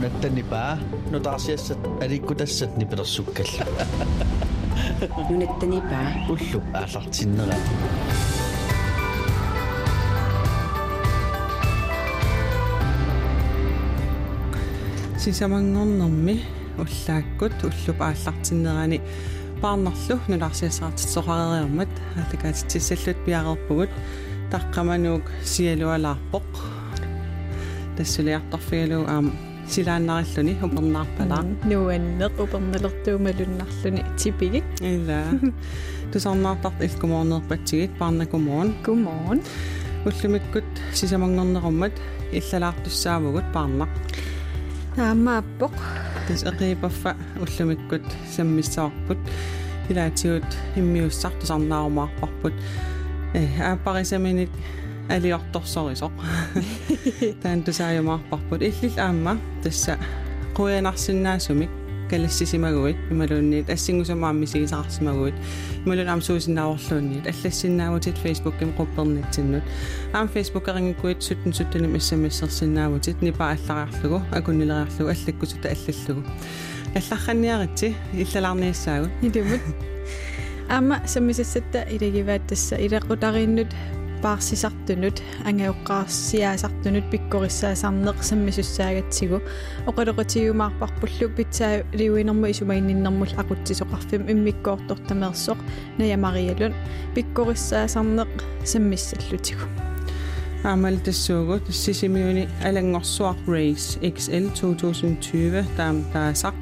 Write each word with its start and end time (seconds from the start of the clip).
нунаттанипаа 0.00 0.78
нутаарсиассат 1.12 1.78
аликкутассат 2.02 2.76
нипилерсуккалла 2.76 3.64
нунаттанипаа 5.30 6.08
уллу 6.32 6.60
ааллартиннера 6.74 7.56
сисамангорнэрми 15.18 16.36
уллааккут 16.78 17.56
уллуп 17.68 17.98
ааллартиннерани 18.08 19.00
паарнерлу 19.62 20.20
нулаарсиасаартитсоқарериармат 20.28 21.92
алакаатитсаллут 22.20 23.18
пиарерпугут 23.26 23.90
таққамануук 24.52 25.24
сиалуалаарпоқ 25.52 26.48
тассулиарторфигалуу 27.96 29.04
аама 29.08 29.49
силааннариллуни 29.67 30.53
упернаарпалаа 30.65 31.43
нуаннеқ 31.69 32.33
уперналертуумалуннарлуни 32.43 34.01
типигит 34.17 34.65
ила 34.81 35.21
тусарнаартарт 36.11 36.81
илкумоорнерпатсигит 36.87 37.91
парна 37.99 38.25
кумоон 38.25 38.73
кумоон 38.85 39.39
уллумиккут 40.05 40.65
сисамангорнеруммат 40.93 41.93
иллалаартуссаавгут 42.31 43.47
парнақ 43.55 43.91
таамааппоқ 44.95 45.73
тас 46.27 46.43
эқипаффа 46.43 47.15
уллумиккут 47.43 48.05
саммиссаарпут 48.35 49.19
илаатигут 49.89 50.49
иммиуссартусарнаарумаарпарпут 50.75 52.53
э 53.33 53.41
ааппарисаминик 53.71 54.49
алиорторсорисоқ 55.10 56.12
таан 57.42 57.62
тусаажумаарпарпут 57.62 58.62
иллил 58.62 58.98
аама 58.98 59.38
тасса 59.62 59.98
қуянарсинаасумик 60.56 61.70
калассисимагуит 62.10 62.96
ималуунниит 63.10 63.70
ассингусамаамми 63.70 64.46
сигисаарсимагуит 64.46 65.34
ималун 65.84 66.08
амсуусиннааварлуунниит 66.08 67.26
аллассиннаавутит 67.26 68.16
фейсбукким 68.18 68.70
қуппернитсиннут 68.78 69.62
аам 70.12 70.28
фейсбуккерингиккуит 70.28 71.22
суттун 71.22 71.52
суттуним 71.52 71.96
иссамиссерсиннаавутит 71.96 73.22
нипа 73.22 73.50
аллариарлугу 73.50 74.22
акуннилериарлугу 74.32 75.10
аллаккусута 75.10 75.68
аллаллугу 75.74 76.26
алларханниаритси 76.94 77.94
иллалаарниассаагут 78.12 79.10
илумут 79.22 79.60
аама 80.68 81.02
саммисассатта 81.06 81.86
илагивааттасса 81.90 82.76
илеқутарииннут 82.76 83.68
паарсисартунут 84.22 85.22
ангауққарсиаасартунут 85.48 87.06
пиккориссаасарнеқ 87.12 88.18
саммисуссаагатсигу 88.22 89.38
оқалеқатигумаарпарпуллу 89.86 91.28
питсаа 91.36 91.84
лиуинерму 91.92 92.50
исумаинниннэрмул 92.50 93.32
ақутсисоқарфим 93.42 94.22
иммиккоортортамерсоқ 94.32 95.58
наямариалун 95.98 96.74
пиккориссаасарнеқ 97.14 98.30
саммиссаллутигу 98.64 99.66
аамал 100.64 100.98
тассуугу 101.04 101.60
тассисимиуни 101.66 102.48
алангорсуар 102.64 103.36
race 103.46 104.00
XL 104.00 104.46
2020 104.56 105.76
таам 105.76 106.02
таасақ 106.12 106.56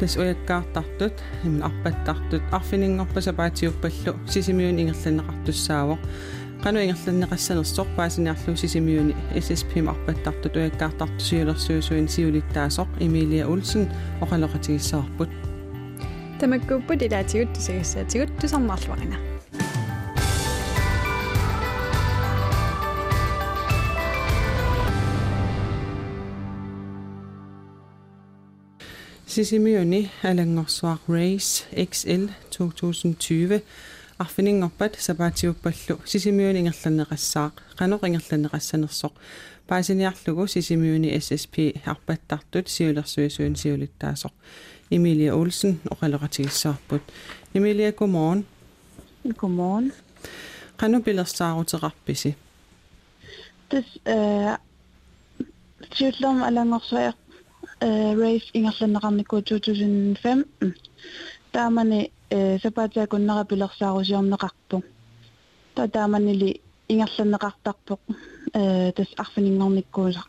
тас 0.00 0.16
уяккаартартут 0.16 1.12
имин 1.44 1.62
арпаттартут 1.62 2.42
арфинингорпаса 2.52 3.32
паатиуппаллу 3.32 4.12
сисимиуни 4.28 4.82
ингерланеқартуссаавоқ 4.84 6.00
qanu 6.64 6.78
ingerlanneqassanersoq 6.84 7.88
paasiniarlu 7.96 8.56
sisimiuni 8.56 9.16
SSPM 9.40 9.88
arpattартут 9.92 10.56
уяккаартарту 10.56 11.24
сиулерсуусуин 11.28 12.08
сиулиттаасоq 12.08 12.88
Emilia 13.00 13.48
Olsen 13.48 13.88
oqaloqatigissaarput 14.20 15.30
тамаккууппут 16.40 17.02
илаатигут 17.02 17.52
тусагиссаатигут 17.54 18.30
тусарнаарлуарина 18.40 19.18
Sisimiuni 29.30 30.10
alangorsuaq 30.24 31.00
Race 31.08 31.52
XL 31.90 32.24
2020 32.50 33.62
арфинингорпат 34.18 34.96
сапаатиуппаллу 35.06 35.94
сисимиуни 36.04 36.60
ингерланеқассаақ 36.62 37.54
қанеқ 37.78 38.00
ингерланеқассанерсоқ 38.08 39.12
паасиниарлугу 39.68 40.46
сисимиуни 40.46 41.08
SSP 41.24 41.56
арпаттартут 41.86 42.68
сиулерсуисуин 42.68 43.54
сиулиттаасоқ 43.56 44.34
Emilia 44.90 45.34
Olsen 45.34 45.80
оқалеқатигиссаарпут 45.90 47.02
Emilia 47.54 47.92
godmorgen 47.92 48.44
godmorgen 49.40 49.92
қану 50.78 51.02
пилерсаарутерарписи 51.02 52.36
тас 53.70 53.84
э 54.04 54.56
тиутлам 55.94 56.42
алангорсуа 56.42 57.14
э 57.80 58.14
race 58.20 58.50
ингерланеқарникку 58.52 59.36
2005 59.42 60.44
таамани 61.52 62.10
э 62.29 62.59
сапаатиакуннера 62.59 63.45
пилерсаарусиорнеқарпу 63.45 64.83
татааманили 65.75 66.61
ингерланеқартарпоқ 66.89 67.99
э 68.53 68.91
тас 68.93 69.07
арфинингорниккуусар 69.17 70.27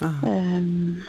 эм 0.00 1.02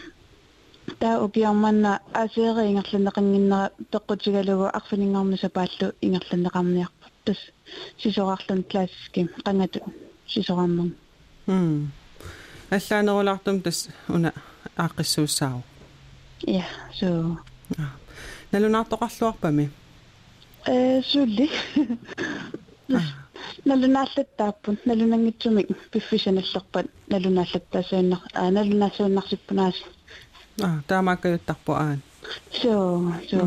таа 0.99 1.23
укиарманна 1.25 1.99
асеери 2.13 2.71
ингерланеқингиннера 2.71 3.71
пеққутигалугу 3.91 4.69
арфинингорни 4.73 5.37
сапааллу 5.37 5.93
ингерланеқарниарпут 6.01 7.13
тас 7.25 7.37
сисорарлун 8.01 8.63
классики 8.63 9.29
қангату 9.45 9.79
сисораммун 10.27 10.95
м 11.47 11.91
аллаанерулаартум 12.69 13.61
тас 13.61 13.89
уна 14.07 14.33
ааққиссууссаау 14.77 15.63
я 16.45 16.65
so 16.99 17.37
налунаартоқарлуарпами 18.52 19.70
э 20.66 21.02
сулли 21.02 21.50
налунааллаттааппун 23.64 24.78
налунангитсумик 24.84 25.68
пиффисаналлерпат 25.92 26.86
налунааллаттаасааннар 27.08 28.20
аа 28.34 28.50
налунаасууннарсиппунаас 28.50 29.76
а 30.62 30.68
таамааккаюттарпу 30.88 31.72
аан 31.72 32.00
so 32.60 32.72
so 33.30 33.38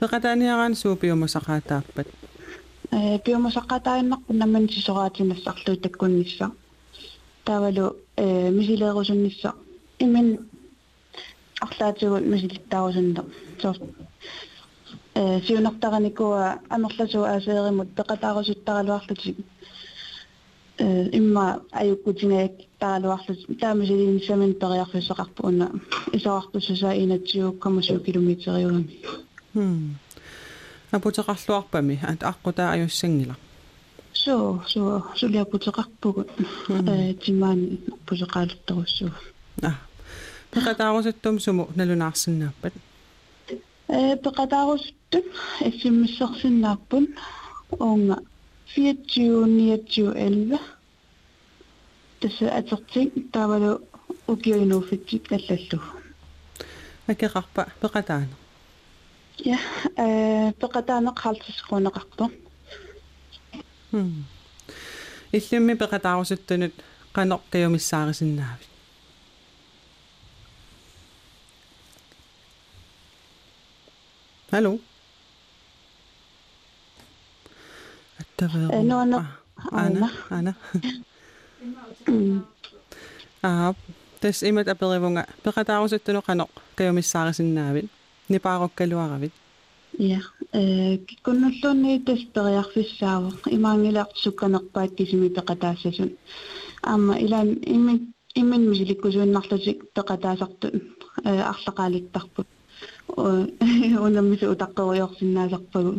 пеқатааниараан 0.00 0.74
суупиумасақаатааппат 0.82 2.08
э 2.92 3.18
пиумасаққатаиннарпу 3.24 4.32
намман 4.32 4.68
сисораатиннассарлуу 4.68 5.76
таккуннисса 5.76 6.50
таавалу 7.44 7.96
э 8.16 8.50
мисилеерусуннисса 8.50 9.54
имин 9.98 10.28
арлаатигут 11.60 12.24
мисилиттаарусуннер 12.26 13.24
so 13.62 13.74
э 15.14 15.40
сиунартараникуа 15.46 16.60
амерласу 16.68 17.24
аасееримут 17.24 17.88
пеқатаарусуттаралуарлутик 17.96 19.36
э 20.78 21.08
имма 21.18 21.62
аюккутингаак 21.72 22.52
таалуарлут 22.78 23.40
таамасилиниссамин 23.60 24.54
периарфиссеқарпу 24.54 25.46
уна 25.48 25.70
исоартуссаа 26.12 26.92
инатсиуккамасу 27.02 28.00
километриуами 28.00 29.00
хм 29.54 29.96
апутеқарлуарпами 30.90 31.98
ат 32.02 32.20
аққутаа 32.22 32.72
аюссангила 32.74 33.36
so 34.12 34.60
so 34.72 35.02
сулиапутеқарпугут 35.16 36.28
э 36.68 37.14
тимаани 37.22 37.80
пусеқаалутторуссуу 38.06 39.10
а 39.62 39.72
пеқатаарусуттум 40.51 41.39
суму 41.39 41.69
налунаарсинааппат 41.75 42.73
э 43.87 44.15
пеқатаарусуттут 44.23 45.25
ассиммиссерсиннааппун 45.67 47.07
уунга 47.71 48.17
24 48.75 49.77
29 49.85 49.99
11 50.15 50.59
тасса 52.19 52.45
атертик 52.57 53.31
таавалу 53.31 53.81
укиуинууфитсик 54.27 55.31
аллаллу 55.31 55.79
акеқарпа 57.07 57.67
пеқатаана 57.81 58.35
я 59.37 59.59
э 59.97 60.51
пеқатаанеқ 60.61 61.15
халтисқунеқарпу 61.23 62.31
хм. 63.91 64.23
Иллимми 65.31 65.73
пеқатаарусуттунут 65.75 66.73
қанеқ 67.15 67.41
каюмиссаарисиннаавит 74.50 74.52
Hallo. 74.52 74.78
Äh, 78.38 78.82
Anna. 78.82 79.38
Anna. 79.72 80.10
Anna. 80.30 80.54
Ah, 83.42 83.74
тас 84.20 84.42
имат 84.42 84.68
аперивунга 84.68 85.26
пеқатаарусуттуно 85.44 86.20
қано 86.22 86.48
каюмиссаарисиннаавит 86.76 87.90
нипааруккалуаравит 88.28 89.32
я 89.98 90.20
э 90.52 90.96
киккуннуллуунни 90.98 92.00
тас 92.00 92.20
периарфиссаава 92.34 93.32
имаангилаарту 93.46 94.18
сукканерпаат 94.24 94.94
кисими 94.96 95.28
пеқатаассасун 95.28 96.16
аама 96.82 97.18
илаан 97.18 97.50
имми 97.74 98.12
иммин 98.34 98.70
мисиликкусууннарлутик 98.70 99.92
пеқатаасарту 99.94 100.66
э 101.24 101.40
арлақаалиттарпут 101.52 102.46
унаммису 104.06 104.46
утаққериорсиннаасарпагу 104.54 105.92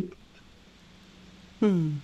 хм 1.60 2.00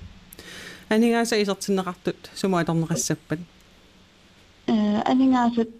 анингааса 0.89 1.37
исертиннеқартут 1.43 2.21
сумааторнеқассаппат 2.35 3.41
э 4.67 5.01
анингаасат 5.11 5.71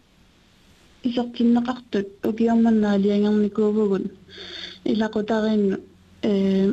исертиннеқартут 1.03 2.09
укиорманнаалиангерникуувгун 2.29 4.05
илақутарин 4.85 5.65
э 6.23 6.73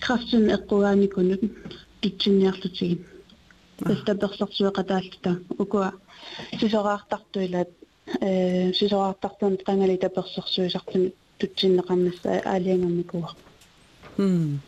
крафтен 0.00 0.44
эққугааникунут 0.56 1.42
тутсинниарлутигит 2.00 3.02
тастаперсорсуэқатаалтта 3.78 5.30
укуа 5.62 5.92
сисораартартуилаат 6.60 7.70
э 8.20 8.72
сисораартартун 8.72 9.54
қангали 9.66 9.96
таперсорсуисартун 11.36 11.36
тутсиннеқарнасса 11.38 12.30
аалиангерникуа 12.44 13.34
хм 14.16 14.58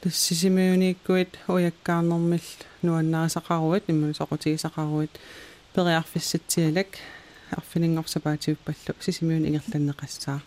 тассисимиуниккуит 0.00 1.38
уяккаарнэрмил 1.48 2.46
нуаннаасақаруит 2.82 3.84
имму 3.88 4.10
соқутигисақаруит 4.10 5.10
периарфиссатсиалак 5.74 6.90
арфинингорсапаатиуппаллу 7.50 8.94
сисимиун 9.00 9.44
ингерланнеқассаа 9.48 10.40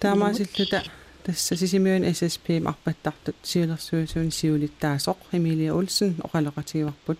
таамаасиллута 0.00 0.82
тасса 1.24 1.56
сисимиун 1.56 2.04
SSP 2.04 2.66
арпаттартут 2.66 3.36
сиулерсуусуун 3.42 4.30
сиулиттаасоқ 4.30 5.18
Эмилия 5.32 5.74
Улсен 5.74 6.16
оқалоқатигиварпут 6.26 7.18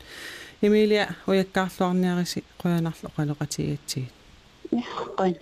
Эмилия 0.62 1.16
уяккаарлуарниариси 1.26 2.44
қуянарлу 2.60 3.10
оқалоқатигиатсигит 3.10 4.12
я 4.72 4.82
қойн 5.16 5.36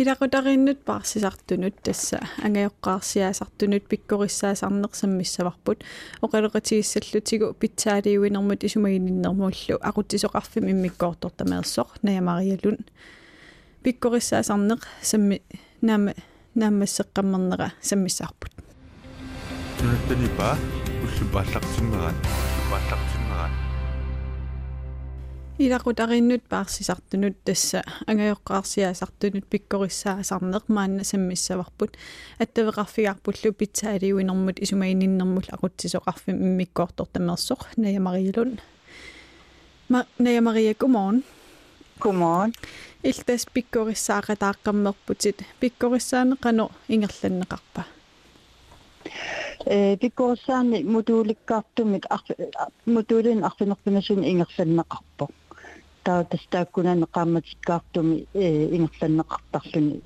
илақутариннут 0.00 0.80
паарсисартунут 0.84 1.76
тасса 1.82 2.18
ангайоққарсиаасартунут 2.42 3.84
пиккориссаасарнерсаммиссаварпут 3.90 5.84
оқалоқатигиссаллутигу 6.22 7.52
питсаалиуинермут 7.60 8.64
исумагининнэрмуллу 8.64 9.76
ақутсисоқарфим 9.90 10.70
иммиккоортортамаерсоқ 10.72 11.88
ная 12.02 12.20
мариалун 12.20 12.78
пиккориссаасарнеқ 13.82 14.80
самми 15.02 15.42
наама 15.82 16.14
наамассеққаммернера 16.54 17.72
саммиссаарпут 17.80 18.52
тунаттанипа 19.78 20.56
уллупааллартиммерат 21.04 22.16
уллупааллартиммерат 22.16 22.16
илақутариннут 22.70 23.23
паарсисартунут 26.48 27.36
тасса 27.44 27.84
ангайоққарсиаасартунут 28.06 29.44
пиккориссаасарнеқ 29.52 30.64
маанна 30.68 31.04
саммиссаварпут 31.04 31.98
аттавеқарфигарпуллу 32.38 33.52
питсаалиуинэрмут 33.52 34.56
исумаининнэрмул 34.64 35.46
ақутсисоқарфим 35.56 36.36
иммиккоортортамерсоқ 36.46 37.76
ная 37.76 38.00
мариалун 38.00 38.60
ма 39.90 40.06
ная 40.18 40.40
мария 40.40 40.74
godmorgen 40.74 41.24
Godmorgen. 42.00 42.54
илтас 43.02 43.44
пиккориссаақатааққаммерпутит 43.54 45.44
пиккориссаанеқано 45.60 46.70
ингерланнеқарпа 46.88 47.84
Э 49.66 49.96
пиккорсаани 49.96 50.84
модуликкаартумик 50.84 52.06
модулин 52.86 53.44
арфинерпинасун 53.44 54.24
ингерланнеқарпо. 54.24 55.28
таа 56.04 56.24
тастааккунаа 56.24 56.96
qaammatikkaartumi 57.16 58.16
ингерланнеқартарлуни 58.76 60.00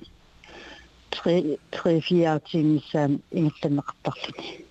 три 1.13 1.59
три 1.71 2.01
фиаатингиссаам 2.07 3.13
ингерланнеқартарлуни 3.31 4.65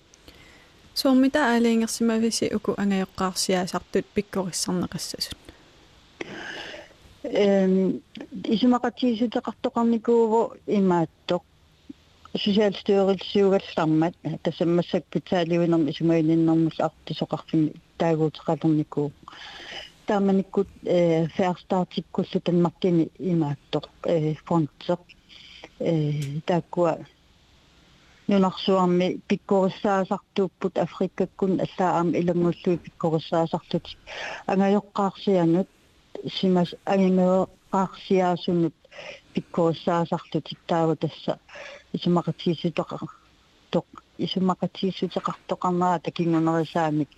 суумита 0.93 1.39
аалиингерсимависи 1.51 2.45
уку 2.57 2.71
ангайоққарсиаасартут 2.83 4.05
пиккориссарнеқассасут 4.15 5.39
эм 7.23 8.01
исумақатиисутеқартоқарникууво 8.55 10.41
имааттоқ 10.77 11.43
сosiaalstyrelsuuгаллармат 12.43 14.13
тассаммассак 14.43 15.03
питаалиуинерм 15.13 15.89
исумаининнэрмус 15.91 16.77
артисоқарфини 16.87 17.73
таагуутеқалерникуу 17.99 19.11
тааманиккут 20.09 20.67
э 20.83 21.27
ферстартиккуллу 21.35 22.39
танмаркини 22.45 23.09
имааттоқ 23.31 23.85
э 24.03 24.35
фронтсеқ 24.45 25.01
э 25.79 26.41
тааккуа 26.45 26.93
нунарсуарми 28.27 29.07
пиккориссаасартууппут 29.27 30.77
африккаккун 30.77 31.61
аллааам 31.65 32.09
илангуллуи 32.19 32.77
пиккориссаасартут 32.85 33.85
ангайоққаарсианут 34.51 35.69
симас 36.35 36.69
ангимеоққаарсиаасунут 36.85 38.75
пиккориссаасартут 39.33 40.45
таава 40.67 40.95
тасса 40.95 41.39
исумақатиисутоқа 41.95 42.97
тоқ 43.73 43.87
исумақатиисутеқартоқарнаа 44.19 45.99
такингунерисаамик 45.99 47.09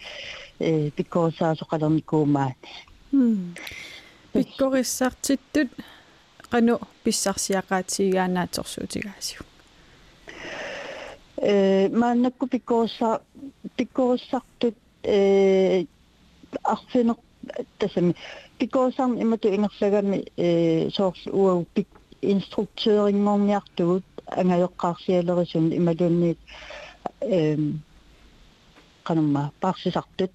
э 0.60 0.90
пиккорисаасоқалерникуумаат 0.98 2.58
пиккориссартиттут 4.34 5.70
қану 6.52 6.80
писсарсиақаатсигаанааторсуутигаасиу 7.04 9.42
э 11.38 11.90
мааннакку 11.90 12.48
пиккорисса 12.48 13.22
пиккориссартут 13.78 14.76
э 15.04 15.86
арфинер 16.64 17.16
тасами 17.78 18.16
пиккорисарн 18.58 19.22
имату 19.22 19.50
ингерлагами 19.50 20.26
э 20.38 20.90
соорс 20.90 21.28
уау 21.28 21.66
пик 21.74 21.88
инструктеерингорниартугут 22.22 24.04
ангайоққарсиалерисун 24.28 25.76
ималуунниит 25.78 26.40
qanumma 29.05 29.51
paarsisartut 29.61 30.33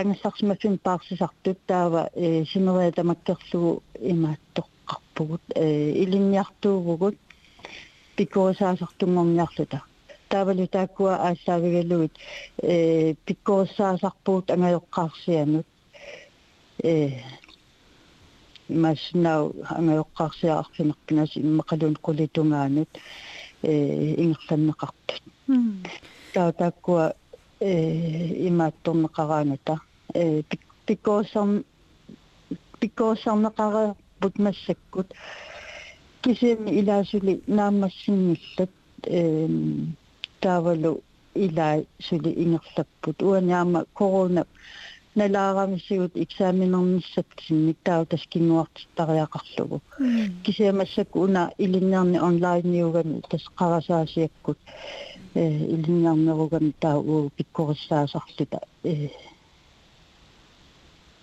таава 0.00 0.78
paarsisartut 0.82 1.58
taava 1.66 2.08
тамаккерлугу 2.92 3.82
имааттоққарпугут 4.12 5.42
илинниартуугут 6.02 7.16
пикорисаасартунгорниарлута 8.16 9.80
таавалу 10.28 10.66
тааккуа 10.66 11.14
аассаавигаллугит 11.26 12.14
э 12.62 13.14
пиккорсаасарпуут 13.26 14.50
ангаёққарсианут 14.50 15.66
э 16.82 17.20
маснау 18.68 19.42
ангаёққарсиаарфинерпинас 19.78 21.30
иммақалун 21.36 21.96
кулитунгаанут 22.04 22.88
э 22.94 23.00
ингерланнеқартут 23.63 25.23
таа 26.33 26.51
тааккуа 26.51 27.13
э 27.59 28.47
имаатторнеқарааната 28.47 29.79
э 30.13 30.43
пиккоосарн 30.85 31.63
пиккоосарнеқара 32.79 33.95
путмассаккут 34.19 35.13
кисим 36.21 36.67
илаасули 36.79 37.41
наамассинниллат 37.47 38.71
э 39.05 39.77
таавалу 40.41 41.01
илаа 41.35 41.83
сули 41.99 42.31
ингерлаппут 42.43 43.21
уаниама 43.21 43.85
корона 43.93 44.45
налаарамиссигут 45.15 46.13
экзаменерниссатсинник 46.15 47.77
таа 47.83 48.05
таскингуартиттариақарлугу 48.05 49.81
кисиамассакку 50.43 51.19
уна 51.23 51.51
илиннерни 51.57 52.17
онлайниугами 52.17 53.21
тас 53.29 53.43
қарасаасиаккут 53.59 54.57
э 55.35 55.43
илиннернеругами 55.75 56.73
таа 56.79 56.97
уу 56.97 57.29
пиккориссаасарлута 57.35 58.59
э 58.83 59.09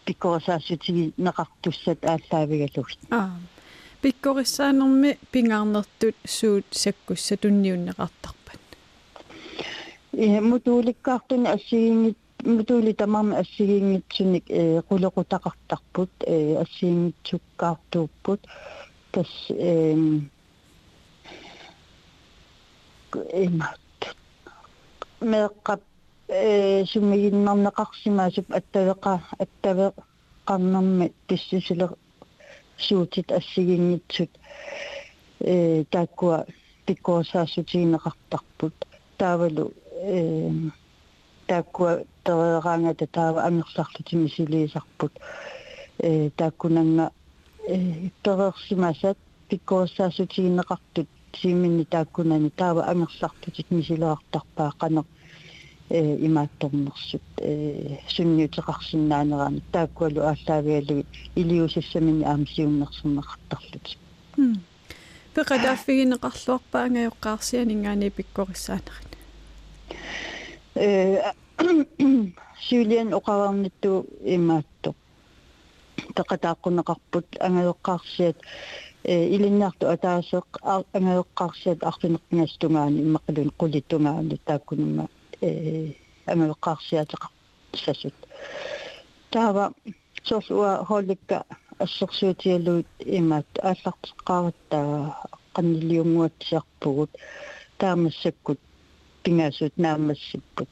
пиккорисаасутиги 0.04 1.14
неқартуссат 1.16 2.04
ааллаавигалугит 2.04 3.00
аа 3.10 3.30
пиккориссаанерми 4.02 5.18
пингаарнертут 5.32 6.16
суут 6.26 6.66
саккусса 6.70 7.36
тунниуннеқартарпат 7.42 8.62
э 10.12 10.40
мутууликкаартуни 10.40 11.48
ассигингит 11.56 12.18
мутули 12.44 12.92
тамам 12.92 13.32
ассигингитсуник 13.34 14.44
э 14.48 14.80
qulaqutaqartarput 14.88 16.10
э 16.26 16.56
ассигингитсуккаартууппут 16.62 18.40
тас 19.12 19.26
эм 19.50 20.30
эм 23.42 23.62
меэккап 25.20 25.80
э 26.28 26.84
суммигиннарнеқарсимаасуп 26.86 28.46
аттавеқа 28.58 29.20
аттавеқарнарми 29.42 31.12
тиссусилер 31.26 31.90
суутит 32.78 33.32
ассигингитсут 33.32 34.30
э 35.40 35.84
тааккуа 35.90 36.46
пиккоосаассутигинеқартарпут 36.86 38.74
таавалу 39.18 39.72
э 40.02 40.50
тааккуа 41.48 42.04
тереераангата 42.23 43.07
таава 43.07 43.43
ангерларлутими 43.43 44.27
силиисарпут 44.29 45.11
э 45.99 46.29
тааккунанга 46.37 47.11
э 47.67 48.09
терерсимасат 48.23 49.17
пиккоосаассутигинеқартут 49.49 51.07
симинни 51.41 51.83
тааккунани 51.83 52.49
таава 52.49 52.83
ангерлартутит 52.91 53.71
мисилеартарпаа 53.71 54.73
қано 54.79 55.05
э 55.89 56.25
имаатторнерсут 56.25 57.21
э 57.37 57.97
сунниутеқарсинаанераани 58.15 59.61
тааккуалу 59.71 60.21
ааллаавиалуги 60.21 61.05
илиусассамини 61.35 62.23
аамсиуннерсернеқартарлут 62.23 63.97
пеқадаффигинеқарлуарпаа 65.35 66.83
ангайоққарсианингаани 66.87 68.09
пиккорисsaанерин 68.17 69.09
э 70.75 71.33
сюлиан 72.68 73.08
оқаварнитту 73.18 74.06
имаатто 74.36 74.94
тақатааққунеқарпут 76.16 77.26
ангайоққарсиат 77.46 78.36
э 79.04 79.14
илиннаарту 79.34 79.86
атаасеқ 79.94 80.46
ангайоққарсиат 80.96 81.78
арфинеққингастунгаани 81.90 82.98
иммақалун 83.06 83.50
қулиттунгаани 83.60 84.36
тааккунумма 84.48 85.04
э 85.40 85.92
ангайоққарсиатеқар 86.26 87.30
сасут 87.84 88.14
таава 89.30 89.72
сорсуа 90.28 90.84
холикка 90.84 91.44
ассерсуутиалуут 91.78 92.86
имаат 93.18 93.50
ааллартеққаратаа 93.68 95.14
qanniliunguatsiarpugut 95.54 97.12
таамассаккут 97.78 98.60
пингаасут 99.23 99.73
наамассиппут 99.77 100.69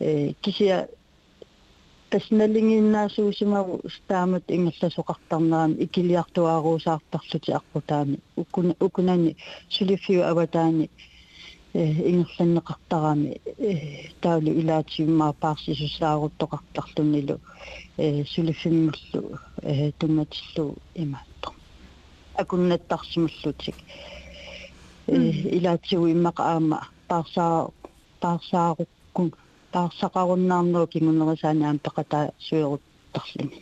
э 0.00 0.32
кися 0.42 0.88
тасналингиннаасуусимагу 2.10 3.80
таамат 4.08 4.44
ингерласоқартарнерами 4.48 5.76
икилиартуааруусаартарлути 5.84 7.50
аққутаами 7.58 8.18
укуна 8.36 8.74
укунани 8.80 9.36
сулифиу 9.68 10.22
аватаани 10.30 10.90
э 11.74 11.84
ингерланнеқартарами 12.10 13.40
э 13.58 14.10
таулу 14.20 14.50
илаатиуммаа 14.60 15.32
паарсисусааруттоқартарлунилу 15.42 17.40
э 17.96 18.24
сулифиммуллу 18.24 19.38
э 19.62 19.92
туматиллу 19.98 20.76
имаатто 20.94 21.52
акуннаттарсимуллутик 22.34 23.76
э 25.06 25.16
илаатиу 25.58 26.06
иммақа 26.14 26.42
аама 26.54 26.88
паарсаа 27.08 27.70
паарсааруккун 28.20 29.28
паарсақаруннаарнуу 29.72 30.86
кигунерисаанаам 30.92 31.78
пеқата 31.86 32.18
суйеруттарлини 32.46 33.58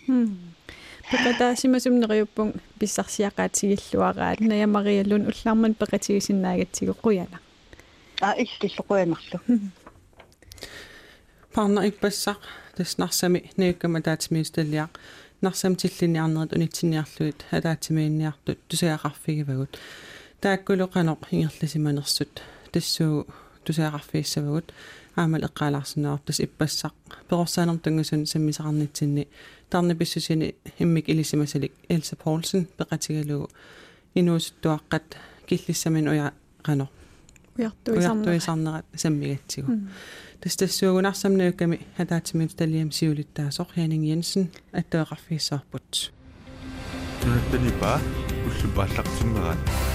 пекатаасимасумнериуппун 1.11 2.49
писсарсиақаатигиллуараат 2.81 4.41
наямариаллун 4.41 5.23
уллаарман 5.31 5.75
пеқатигисиннаагатсигу 5.81 6.95
қуяна 7.05 7.39
а 8.21 8.35
иккиллуқуянарлу 8.43 9.39
парна 11.55 11.81
иппассақ 11.91 12.41
таснарсами 12.77 13.51
нуиккама 13.57 14.01
таатимиусталиақ 14.03 14.91
нарсам 15.41 15.77
тиллиниарнерит 15.77 16.53
унитсиниарлуит 16.53 17.45
алаатимиинниартут 17.51 18.59
тусаақарфигивагут 18.69 19.73
тааккулоқаноқ 20.43 21.21
ингерласиманерсут 21.31 22.43
тассуу 22.73 23.27
тусаақарфииссавагут 23.66 24.74
аамал 25.16 25.44
эққаалаарсинаар 25.48 26.20
тас 26.25 26.40
иппассақ 26.40 26.96
перорсаанер 27.30 27.80
тангусун 27.80 28.25
саммисақарнитсинни 28.25 29.28
тарни 29.70 29.94
писсусини 29.94 30.56
иммик 30.80 31.10
илисимасалик 31.10 31.74
Элса 31.90 32.16
Поулсен 32.16 32.68
пеқатигалугу 32.78 33.50
инуусуттуаққат 34.16 35.18
киллиссамин 35.48 36.08
уя 36.08 36.34
қано 36.63 36.88
уяртуисарнерат 37.58 38.86
саммигатсигу 38.96 39.72
тас 40.42 40.56
тассуугунарсамнуукками 40.56 41.80
хатаатимит 41.98 42.56
талиам 42.56 42.92
сиулиттаасоқ 42.92 43.75
Хянинг 43.75 44.06
Jensen 44.10 44.48
аттуақарфииссаарпут 44.72 46.12
тунаттанипа 47.22 48.00
уллупааллартиммерат 48.48 49.60
пааллартиммерат 49.60 49.95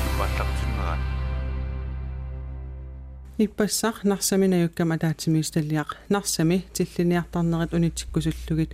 иппассар 3.45 3.95
нарсаминаюккама 4.03 4.97
таатимиисталлиақ 4.99 5.89
нарсами 6.09 6.65
тиллиниартарнерит 6.73 7.73
унитсиккусуллугит 7.73 8.71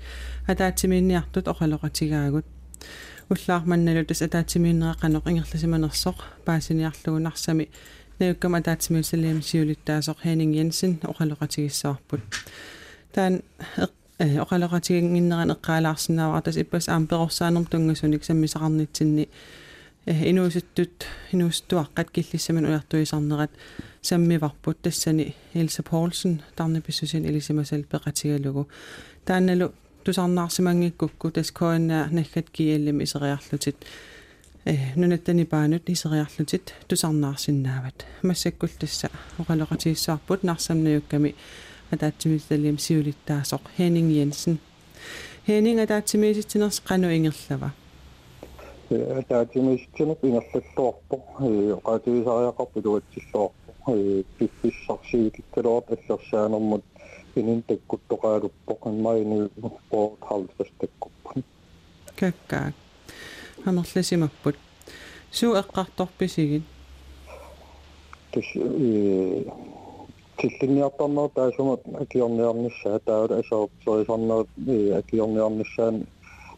атаатимиинниартут 0.48 1.48
оқалоқатигаагут 1.48 2.46
уллаарманналу 3.30 4.06
тас 4.06 4.22
атаатимииннеқаноқ 4.28 5.26
ингерласиманерсоқ 5.32 6.18
паасиниарлугу 6.46 7.20
нарсами 7.20 7.70
наюккама 8.20 8.62
таатимиусалиам 8.62 9.42
сиулиттаасоқ. 9.42 10.18
Хэнинг 10.24 10.54
Jensen 10.58 11.00
оқалоқатигиссаарпут 11.12 12.22
таан 13.14 13.42
э 14.20 14.40
оқалоқатигингиннеран 14.44 15.52
эққаалаарсинааваа 15.56 16.42
тас 16.42 16.58
иппас 16.58 16.90
аам 16.90 17.08
перорсаанерм 17.08 17.66
тунгасуник 17.66 18.24
саммисақарнитсинни. 18.24 19.24
э 19.24 19.67
инуусуттут 20.07 21.07
инуустуаққат 21.33 22.11
киллиссаман 22.11 22.67
уяртуисарнерат 22.67 23.51
саммиварпут 24.03 24.83
тассани 24.83 25.35
Элса 25.55 25.83
Поулсен 25.83 26.43
тарни 26.57 26.81
писсусин 26.81 27.25
илисимасал 27.25 27.83
пеқатигалугу 27.83 28.69
таанналу 29.25 29.73
тусарнаарсимангиккукку 30.05 31.31
тас 31.31 31.53
коаннаа 31.53 32.09
наггат 32.11 32.51
киаллим 32.51 33.03
исериарлутит 33.05 33.77
э 34.65 34.95
нунаттани 34.97 35.45
паанут 35.45 35.89
исериарлутит 35.89 36.75
тусарнаарсиннаават 36.89 38.05
массаккул 38.23 38.71
тасса 38.81 39.09
оқалоқатииссаарпут 39.39 40.43
нарсамнаюкками 40.43 41.37
атаатсимисалиам 41.93 42.79
сиулиттаасоқ 42.79 43.63
Хэнинг 43.77 44.11
Jensen 44.11 44.59
Хэнинг 45.47 45.79
атаатсимиситсинерс 45.85 46.83
қану 46.85 47.15
ингерлава 47.17 47.73
taatimistinut 49.30 50.24
inassaluarpu 50.24 51.16
qatigisaariaqarpu 51.84 52.82
luatsissuarpu 52.84 53.72
piffissarsiikittaluat 54.38 55.86
assersaanermut 55.94 56.84
inin 57.36 57.64
takkuttoqaaluppo 57.68 58.76
qimmaini 58.84 59.38
sport 59.78 60.20
halvas 60.30 60.70
takkuppan 60.82 61.44
kakkaa 62.20 62.72
anerlasimapput 63.68 64.56
suu 65.32 65.56
eqqartorpisigit 65.62 66.64
tis 68.32 68.50
tillinniartarnera 70.42 71.30
taasumat 71.36 71.82
akiorniarnissaa 72.02 73.00
taala 73.06 73.36
asoorsorisornera 73.42 74.46
akiorniarnissaan 74.98 75.96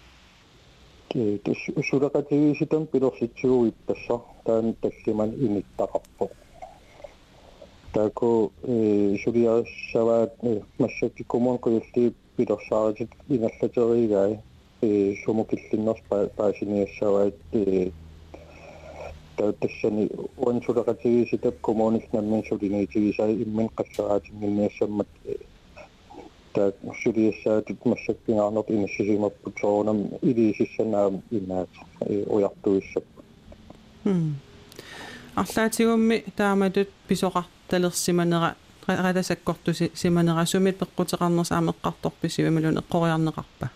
э 1.15 1.39
тус 1.45 1.59
усулақатигиситам 1.77 2.87
пилорситсууиппасса 2.87 4.21
таан 4.45 4.75
таллиман 4.75 5.31
иниттақарпо 5.31 6.31
тако 7.93 8.51
э 8.63 9.17
сулиассаваат 9.25 10.33
массаккиккумун 10.79 11.59
куйулли 11.59 12.15
пилорсааритит 12.37 13.11
иналлатеригай 13.29 14.41
э 14.83 15.15
сумукиллиннерс 15.25 16.01
паасиниассаваат 16.09 17.35
э 17.53 17.91
тааттассани 19.37 20.11
уансулақатигиситап 20.37 21.57
коммуникс 21.61 22.13
наммин 22.13 22.45
сулиниитигисай 22.45 23.43
иммин 23.43 23.69
qassaraatiнгинниассаммат 23.77 25.09
так 26.53 26.75
сулиассаатут 27.03 27.85
массаккинаарнерт 27.85 28.71
инассисимаппут 28.71 29.59
соонам 29.61 29.99
илиисиссанаам 30.23 31.23
инаат 31.31 31.69
уяртуиссап 32.01 33.05
м 34.05 34.37
арлаатигумми 35.35 36.25
тааматут 36.37 36.89
писоқарталерсиманера 37.09 38.57
радасаккортуси 38.88 39.92
симанера 39.94 40.46
сумит 40.46 40.78
пеққутеқарнерс 40.80 41.52
аамеққарторписивималун 41.52 42.78
эққориарнеқарпа 42.80 43.70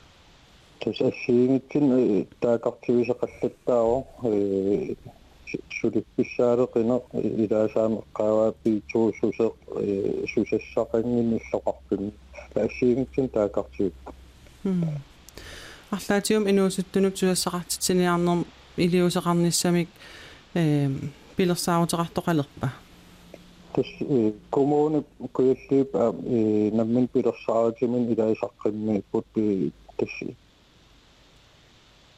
тус 0.80 1.02
ассиингитсин 1.02 2.28
таакартивисеқаллаттааро 2.42 4.04
э 4.24 4.96
сулипписсаалеқина 5.80 6.96
илаасаамеққаавааппи 7.44 8.82
туусусеқ 8.92 9.54
э 9.82 10.26
сусассақангинниллоқарпими 10.34 12.12
ассиингитсин 12.56 13.30
таакартивиппа 13.30 14.14
м 14.64 15.02
арлаатигум 15.92 16.50
инуусуттунуп 16.50 17.16
сулассақартитсиниарнерм 17.16 18.46
илиусеқарниссамик 18.78 19.90
э 20.56 20.90
пилерсаавутеқартоқалерпа 23.75 23.75
тус 23.75 23.87
коммуне 24.51 25.05
куяллип 25.33 25.95
э 25.95 26.71
наммин 26.73 27.09
пилерсааратимин 27.09 28.13
илаисаққиммииппут 28.13 29.25
пи 29.35 29.73
тус 29.97 30.11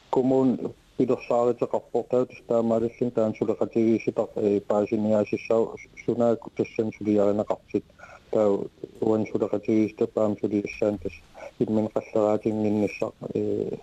коммун 0.09 0.73
пилерсааратеқарпортаа 0.97 2.25
тус 2.25 2.41
таамааллин 2.47 3.11
таан 3.11 3.33
сулеқатигииситар 3.33 4.27
э 4.35 4.59
паасиниаасиссаа 4.61 5.67
сунаа 6.05 6.37
тассан 6.57 6.91
сулиаринеқартит 6.97 7.83
таа 8.31 8.59
уан 9.01 9.25
сулеқатигииста 9.31 10.07
паам 10.07 10.37
сулиассаан 10.39 10.97
тас 10.97 11.13
иммен 11.59 11.87
қаллераатингиннссаа 11.93 13.11
э 13.33 13.77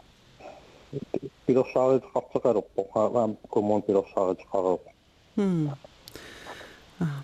пилерсааратеқартеқалерпо 1.46 2.82
аам 2.94 3.36
коммун 3.50 3.82
пилерсааратеқарерпо 3.82 4.90
м 5.36 5.70
а 5.72 5.89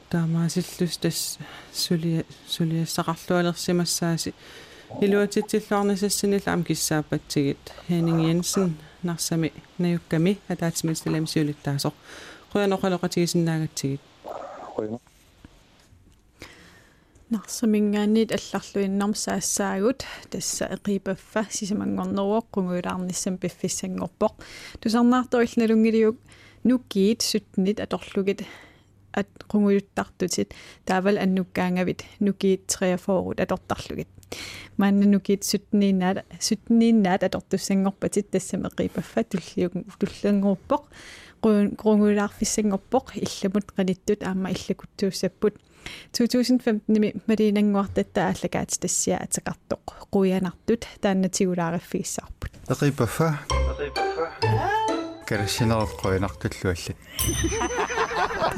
таамаасиллус 0.09 0.97
тас 0.97 1.39
сули 1.73 2.25
сулиассақарлуалерсимассааси 2.47 4.33
илуатитсиллуарнисассинилла 5.01 6.53
ам 6.53 6.63
киссааппатсигит 6.63 7.63
Henning 7.87 8.21
Jensen 8.27 8.71
нарсами 9.03 9.53
наюкками 9.77 10.39
атаатимилсалам 10.47 11.27
сиулиттаасо 11.27 11.93
қуяноқалоқатигисиннаагатсигит 12.53 14.01
қуяно 14.75 14.99
нарсамингаанниит 17.31 18.33
алларлуиннарм 18.33 19.15
саассаагут 19.15 20.03
тасса 20.29 20.65
эқипаффа 20.75 21.47
сисамангорнеруоқ 21.49 22.45
қунгуилаарниссам 22.51 23.37
пиффиссангорпоқ 23.37 24.33
тусарнаарториллналунгилиук 24.81 26.17
нуккиит 26.65 27.21
суттнит 27.21 27.79
аторлугит 27.79 28.43
at 29.16 29.28
qungujuttартутит 29.50 30.54
таавал 30.84 31.18
аннуккаангавит 31.18 32.04
нукиит 32.20 32.66
43 32.68 33.42
атортарлугит 33.42 34.08
маанна 34.76 35.06
нукиит 35.06 35.44
суттнииннаат 35.44 36.24
суттнииннаат 36.40 37.22
атортуссангорпатит 37.24 38.30
тассамеқипаффа 38.30 39.24
туллиук 39.24 39.72
туллангорпоқ 40.00 40.82
qunguilаарfissangorpoq 41.42 43.06
illamut 43.24 43.66
qanittut 43.76 44.20
aamma 44.28 44.48
illakuttuussapпут 44.54 45.54
2015-ми 46.18 47.08
малинангуартатта 47.28 48.20
ааллагаат 48.28 48.70
тассиа 48.82 49.16
атеқартоқ 49.26 49.84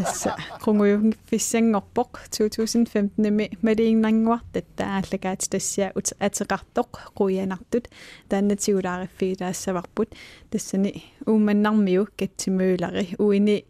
tässä 0.04 0.32
kungujun 0.64 1.12
fissen 1.30 1.74
oppok 1.74 2.08
2015 2.12 3.32
me 3.32 3.48
medin 3.62 4.02
nangwa 4.02 4.38
tätä 4.52 4.84
allegats 4.94 5.48
tässä 5.48 5.92
uts 5.96 6.14
atsekartok 6.20 6.88
kujenattut 7.14 7.88
tänne 8.28 8.56
tiudariffi 8.56 9.36
tässä 9.36 9.74
varput 9.74 10.10
tässä 10.50 10.78
ni 10.78 10.92
ummennarmiu 11.28 12.06
ketsimyylari 12.16 13.08
uini 13.20 13.64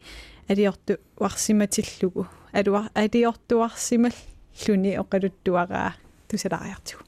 adiortu 0.53 0.92
varsimatillugu 1.20 2.27
adua 2.55 2.85
adiortu 2.94 3.59
varsimal 3.59 4.16
luni 4.68 4.98
oqaluttuaraa 4.98 5.92
tusalariartiu 6.31 6.98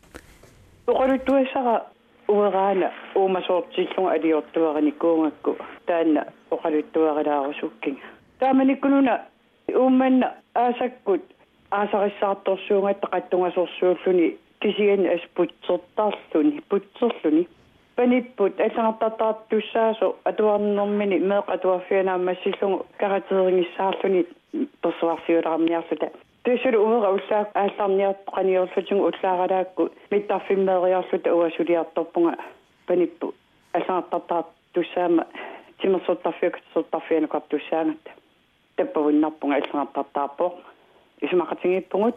oqaluttuassara 0.86 1.80
ueraana 2.28 2.92
uumasoortillunga 3.14 4.10
adiortuarinikkuungakku 4.10 5.56
taanna 5.86 6.24
oqaluttuarilaarusukkina 6.50 8.19
тааманиккунуна 8.40 9.20
уумманна 9.68 10.35
аасаккут. 10.55 11.22
Аасариссаарторсуунга 11.70 12.94
тақаттунгасорсууллуни 13.03 14.37
кисигани 14.61 15.09
аспутсертаарлуни 15.09 16.61
путсерлуни 16.68 17.48
паниппут 17.96 18.61
аллангартартаартуссаасо 18.61 20.16
атуарнэрмини 20.24 21.18
меэқ 21.31 21.46
атуарфианаамассиллугу 21.55 22.87
каратерингиссаарлуни 22.98 24.26
персуарсиулаармиарлута 24.83 26.09
тэсэл 26.44 26.76
умера 26.85 27.09
уллаа 27.16 27.42
ааллаарниарт 27.55 28.20
qaниорлутингу 28.37 29.05
уллаараалаакку 29.11 29.83
миттарфиммеериарлута 30.11 31.31
уасулиарторпунга 31.35 32.35
паниппу 32.87 33.26
аллангартартаартуссаама 33.76 35.24
тимерсуттарфиукатсуттарфианукартуссаангат 35.81 38.19
таппавуннарпунга 38.80 39.56
аллангартартаарпоо 39.56 40.54
исмақатингиппугут 41.20 42.16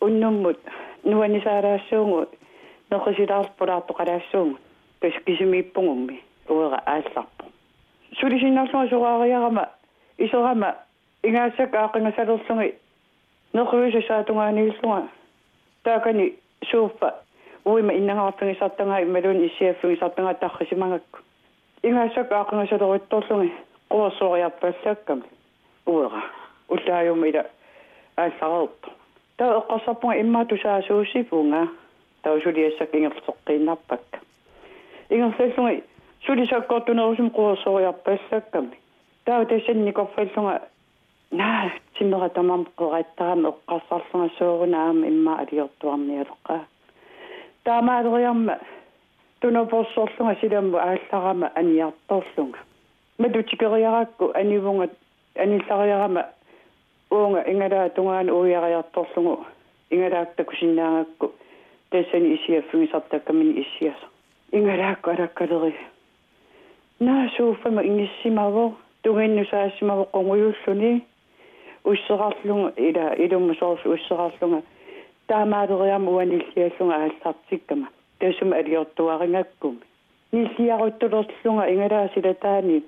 уннуммут. 0.00 0.58
Нуанисаалаассуугу 1.04 2.26
неқисилаарпулаартоқалаассуугу 2.90 4.58
тас 5.00 5.12
кисимииппугумми 5.26 6.22
уера 6.48 6.82
аалларпу. 6.86 7.44
Сулисиннарлуга 8.18 8.88
сураариарама 8.88 9.68
исерама 10.18 10.76
ингаассак 11.22 11.74
аақингасалерлуги 11.74 12.74
неқуисасаатунгаанииллуга 13.54 15.08
таакани 15.84 16.34
сууффа 16.70 17.14
уима 17.64 17.92
иннангаарфигисартангаа 17.92 19.02
ималуун 19.02 19.46
иссиаффигисартангаа 19.46 20.34
таррисимагакку 20.34 21.18
ингаассак 21.82 22.32
аақингасалеруитторлуги 22.32 23.52
қуерсоориарпассаакками 23.90 25.24
уера 25.86 26.22
уллааюма 26.68 27.26
ила 27.28 27.44
ааллареерпу 28.16 28.90
таа 29.36 29.58
эққарсарпунга 29.58 30.20
иммаа 30.20 30.44
тусаасуусипунга 30.44 31.68
таа 32.22 32.40
сулиассак 32.40 32.94
ингерлеққииннарпакка 32.94 34.18
ингерллуги 35.10 35.82
сулисаккортунерусум 36.26 37.28
қуерсоориарпассаакками 37.36 38.78
таа 39.24 39.44
тассанникорфаллунга 39.44 40.62
наа 41.30 41.72
тиммера 41.98 42.28
тамам 42.28 42.66
қораттарам 42.76 43.46
эққарсарлунга 43.50 44.30
соорунаама 44.38 45.06
иммаа 45.06 45.40
алиортуарниалеққаа 45.42 46.60
таамаалериарма 47.64 48.58
тунопорсорлунга 49.40 50.36
силамму 50.40 50.78
аалларама 50.78 51.50
аниарторлунга 51.54 52.58
матутикериаракку 53.18 54.30
анивунга 54.34 54.88
аниллариарама 55.36 56.26
уунга 57.10 57.40
ингалаа 57.46 57.88
тунгаан 57.90 58.30
уяриарторлугу 58.30 59.46
ингалаакта 59.90 60.44
кусиннаангакку 60.44 61.32
тассани 61.90 62.34
исиаффигисартаккамини 62.34 63.60
иссиаса 63.62 64.06
ингалаакку 64.52 65.10
алаккалери 65.10 65.74
наасууффама 67.00 67.82
ингиссимаво. 67.82 68.74
Тугиннусаассимаво 69.02 70.08
қонгуйуллуни 70.12 71.04
уссерарлугу 71.84 72.72
ила 72.76 73.14
илуммусоорсу 73.24 73.90
уссерарлунга 73.92 74.62
таамаалериарма 75.26 76.10
уаниллиаллунга 76.10 76.94
ааллартиккама. 76.94 77.88
Тассума 78.18 78.56
алиортуарингаккуми 78.56 79.80
ниллиаруттулерлунга 80.32 81.64
ингалаа 81.72 82.08
силатаани. 82.14 82.82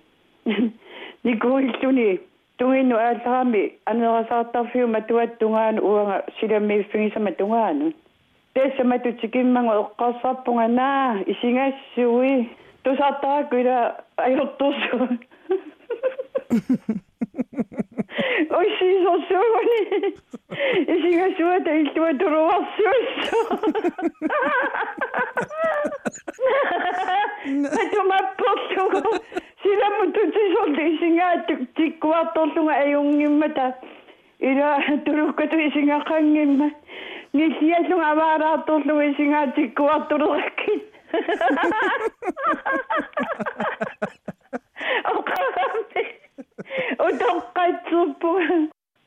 Никуиллуни 1.24 2.20
tungi 2.57 2.88
no 2.88 2.97
atami 2.97 3.77
ano 3.85 4.25
sa 4.29 4.45
tafi 4.49 4.88
matua 4.88 5.29
tungan 5.37 5.81
uang 5.81 6.25
sila 6.40 6.61
may 6.61 6.85
fingi 6.88 7.12
sa 7.12 7.21
Tapi 8.57 8.57
te 8.57 8.73
tu 9.05 9.12
cikin 9.21 9.53
mga 9.53 9.92
kasa 10.01 10.40
pong 10.49 10.64
isinga 11.29 11.77
suwi 11.92 12.49
to 12.81 12.97
sa 12.97 13.21
ta 13.21 13.45
kuya 13.53 14.01
siis 18.78 18.96
сорсуугани 19.04 19.80
исингасуата 20.94 21.70
иллуа 21.80 22.12
туруарсуиссу 22.20 23.38
атумапперлугу 27.82 29.12
силамутутисорли 29.62 30.82
исингааттук 30.94 31.61
тиккуарторлунга 31.76 32.74
аюнгиммата. 32.85 33.66
Ила 34.40 34.70
тулуккату 35.04 35.56
исингаққангимма 35.68 36.68
нисиаллунга 37.32 38.06
аваараарторлугу 38.12 39.02
исингаатиккуартулеракки 39.11 40.74
оқарамми 43.87 44.15
утоққатсуппу 47.08 48.30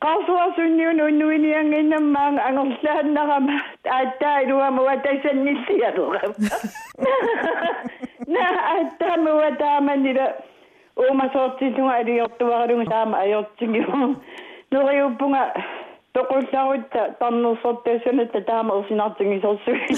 qasuarsunniun 0.05 0.99
unnuinianginnammaang 1.07 2.37
angorlaannarama 2.47 3.55
aattaaluama 3.97 4.81
wataisannissialuqam 4.89 6.33
na 8.35 8.43
aattaamuwa 8.73 9.51
taamanila 9.61 10.27
uumasoortilluga 11.05 11.93
aliortuaralunga 12.01 12.89
taama 12.93 13.17
ajortingiu 13.25 14.15
neriuppunga 14.71 15.41
toqullarutta 16.13 17.01
tarnersortaassanata 17.19 18.41
taama 18.51 18.73
ursinartingisorsugi 18.79 19.95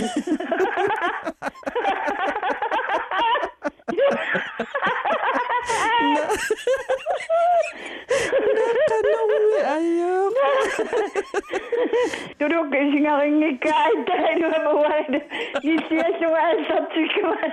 N'a, 5.63 6.27
n'a 8.57 8.67
pas 8.89 9.01
nommé 9.13 9.43
duduk 12.39 12.67
ke 12.73 12.79
singa 12.91 13.13
is 13.23 13.31
ingen 13.31 13.41
ringe 13.41 13.51
kai 13.63 13.95
tai 14.09 14.35
nu 14.41 14.47
på 14.51 14.73
vejde. 14.83 15.19
Vi 15.63 15.75
ser 15.89 16.09
så 16.19 16.29
vel 16.35 16.59
så 16.69 16.77
tykker 16.93 17.25
man. 17.29 17.53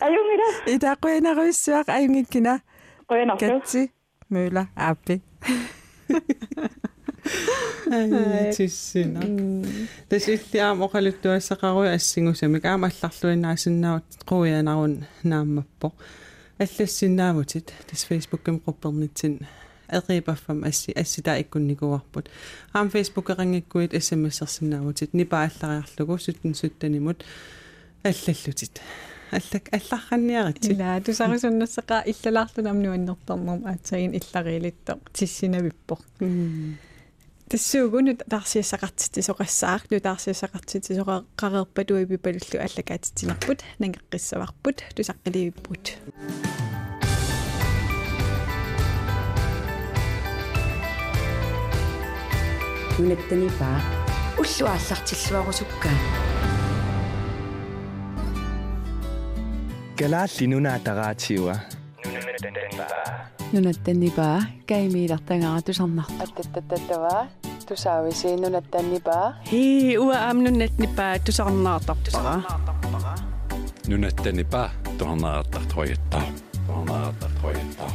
Ayung 0.00 0.28
ida. 0.34 0.48
Ida 0.74 0.90
ko 0.96 1.06
ina 1.08 1.30
ko 1.38 1.42
isuak 1.46 1.88
ayung 1.88 2.16
ikina. 2.18 2.54
Ko 3.06 3.14
ina 3.14 3.32
ko. 3.36 3.40
Kati 3.40 3.82
mula 4.30 4.66
api. 4.76 5.20
Ay, 7.90 8.50
tusin. 8.54 9.14
Mm. 9.14 9.62
тасиллиаам 10.09 10.83
оқалуттуассақаруи 10.85 11.93
ассигусамик 11.95 12.65
аама 12.65 12.87
алларлуиннаасиннаават 12.87 14.05
қуианарун 14.29 15.05
нааммаппо 15.23 15.93
аллассиннаавутит 16.59 17.73
тас 17.87 18.05
фейсбукким 18.05 18.61
қуппернитсин 18.65 19.45
эқипаффам 19.89 20.63
асси 20.67 20.91
ассита 20.91 21.39
иккунникуарпут 21.41 22.29
аам 22.73 22.89
фейсбук 22.89 23.29
эқангиккуит 23.29 23.93
смсерсиннаавутит 24.01 25.13
нипааллариарлугу 25.13 26.17
суттин 26.17 26.55
суттанимут 26.55 27.23
аллаллутит 28.03 28.81
аллак 29.31 29.69
алларханниаритсит 29.71 30.71
ила 30.71 31.01
тусарисуннассаqa 31.05 32.03
иллалаарлунамнуаннерторнерм 32.11 33.65
аатсагин 33.65 34.11
иллариилиттоq 34.19 34.99
тиссинавиппо 35.13 35.99
тассуугуну 37.50 38.14
таарсиассақартити 38.14 39.20
соқассаақ 39.28 39.82
ну 39.90 39.98
таарсиассақартити 40.06 40.94
соқаққарерпатуи 40.98 42.06
пипалуллу 42.10 42.56
аллакаатитсинерпут 42.66 43.58
нангеққиссаварпут 43.82 44.78
тусаққиливиппут 44.94 45.84
нунаттанипаа 53.00 53.78
уллуааллартиллуарусуккаа 54.38 55.98
галаалли 59.98 60.46
нунаатараатиуа. 60.52 61.54
нунаттаннипаа 62.04 63.39
nunattannipaa 63.52 64.42
kaimiilartangaartusernar 64.68 66.04
attattattatavaa 66.24 67.26
tusaavisii 67.68 68.36
nunattannipaa 68.36 69.34
hii 69.52 69.96
uwa 69.98 70.18
aam 70.26 70.36
nunattannipaa 70.44 71.18
tusarnaartartara 71.18 72.42
nunattannipaa 73.88 74.70
tornaartartoyattaa 74.98 76.22
tornaartartoyattaa 76.66 77.90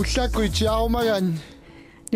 ullaakku 0.00 0.40
itiaarumagan 0.40 1.34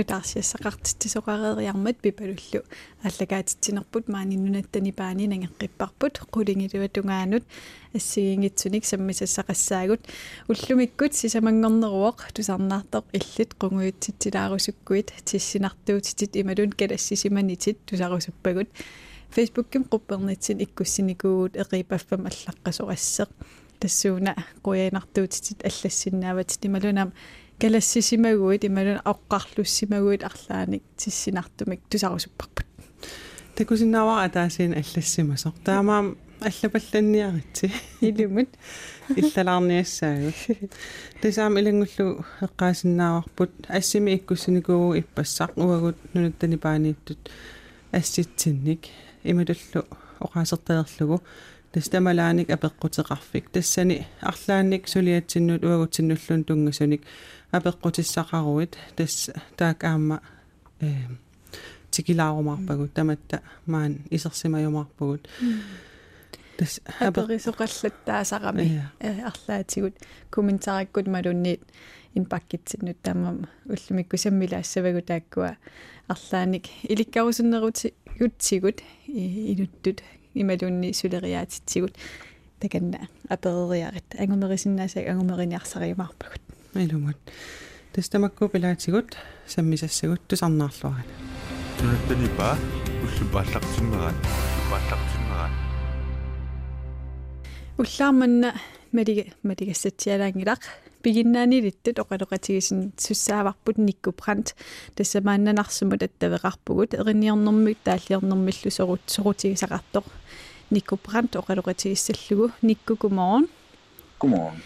tаарсиассақартити 0.04 1.08
соқареериармат 1.08 1.96
пипалуллу 1.98 2.62
аллагаатитсинерпут 3.02 4.08
маани 4.08 4.36
нунаттанипаани 4.36 5.26
нангеққиппарпут 5.32 6.14
қулингилуатунгаанут 6.34 7.44
ассигингитсуник 7.94 8.84
саммисассақассаагут. 8.84 10.00
Уллумиккут 10.48 11.14
сисамангорнеруоқ 11.14 12.32
тусарнаартоқ 12.34 13.04
иллит 13.12 13.54
қунгуитситсилаарусуккуит 13.60 15.12
тиссинартуутитит 15.24 16.36
ималун 16.36 16.72
калассисиманитит 16.72 17.78
тусарусуппагут. 17.86 18.68
Фейсбукким 19.30 19.82
қуппернитсин 19.82 20.62
иккуссиникуугут 20.62 21.56
эқипаффам 21.56 22.28
аллаққасоқассеқ 22.28 23.28
тассууна 23.78 24.34
қуяинартуутитит 24.62 25.64
аллассиннаават 25.64 26.58
ималунам 26.62 27.12
калассисимагуит 27.60 28.64
ималун 28.64 29.00
аққарлуссимагуит 29.04 30.22
арлааник 30.22 30.82
тиссинартумик 30.96 31.80
тусарусуппарпут 31.90 32.66
такусиннаавара 33.56 34.24
атаасиин 34.28 34.72
аллассимасоқ 34.80 35.54
таамаам 35.64 36.16
аллапалланниаритси 36.40 37.72
илумут 38.00 38.50
иллалаарниассаагут 39.16 40.36
тасаам 41.20 41.58
илангуллу 41.58 42.24
эққаасиннааварпут 42.46 43.50
ассими 43.68 44.14
иккуссиникуугу 44.16 44.98
иппассақ 45.00 45.50
уагут 45.56 45.96
нунаттанипаанииттут 46.14 47.18
асситсинник 47.90 48.82
ималуллу 49.24 49.80
оқаасертаерлугу 50.20 51.22
тастамалааник 51.72 52.48
апеққутеқарфик 52.50 53.50
тассани 53.52 54.06
арлаанник 54.20 54.88
сулиатсиннут 54.88 55.64
уагутсиннуллун 55.64 56.44
тунгасуник 56.44 57.02
апеққутиссақаруит 57.50 58.76
тасс 58.96 59.30
таак 59.56 59.84
аама 59.84 60.20
э 60.80 60.92
тикилаарумаарпагут 61.90 62.92
таматта 62.92 63.42
маан 63.66 63.98
исерсимаюмаарпагут 64.10 65.28
тас 66.58 66.80
аперисоқаллаттаасарами 67.00 68.90
арлаатигут. 69.00 69.94
Комментариккут 70.30 71.06
малунниит 71.06 71.62
инпаккитсиннут 72.14 73.00
таамам 73.00 73.48
уллумикку 73.64 74.16
саммилаассавагу 74.16 75.02
тааккуа. 75.02 75.56
Арлааник 76.08 76.66
иликкарусуннерути 76.82 77.94
ютсигут 78.18 78.82
инуттут 79.06 80.02
ималунни 80.34 80.92
сулериаатитсигут. 80.92 81.94
Таканна 82.60 83.08
аперериарит 83.28 84.04
ангумерисиннаасак 84.18 85.06
ангумериниарсариумаарпагут 85.06 86.47
илумут 86.74 87.16
тастамакку 87.92 88.48
пилаатигут 88.48 89.16
саммисассагут 89.46 90.20
тусарнаарлуарат 90.28 91.06
нунаттанипаа 91.80 92.56
уллупааллартиммерат 93.04 94.16
уллупааллартиммерат 94.16 95.52
уллаарманна 97.78 98.54
малига 98.92 99.24
малигассатсиалаангилақ 99.42 100.62
пигиннаанилиттут 101.02 101.98
оқалоқатигисин 102.02 102.92
суссааварпут 102.96 103.78
никкупрант 103.78 104.54
тассамааннанарсумут 104.96 106.02
аттавеқарпугут 106.02 106.94
эриниорнэрмик 106.94 107.78
тааллиорнэрмиллу 107.84 108.70
сорут 108.70 109.02
сорутигисақартоқ 109.06 110.04
никкупрант 110.70 111.36
оқалоқатигиссаллугу 111.36 112.52
никкукуморон 112.62 113.48
Godmorgen. 114.18 114.62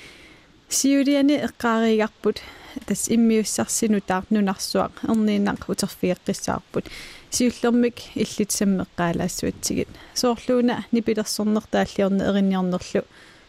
Сиулиани 0.72 1.36
эққаариигарпут 1.46 2.40
тас 2.86 3.02
иммиуссарсинутаар 3.14 4.24
нунарсуақ 4.32 4.94
ерниинақ 5.12 5.62
утерфиэққиссаарпут 5.72 6.86
сиуллермик 7.30 7.96
иллитсаммеққаалаассуатсигит 8.22 9.90
соорлууна 10.14 10.84
нипилерсорнер 10.92 11.64
тааллиорне 11.70 12.24
эриниорнерлу 12.30 13.04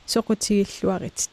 соқутигиллуарит. 0.06 1.30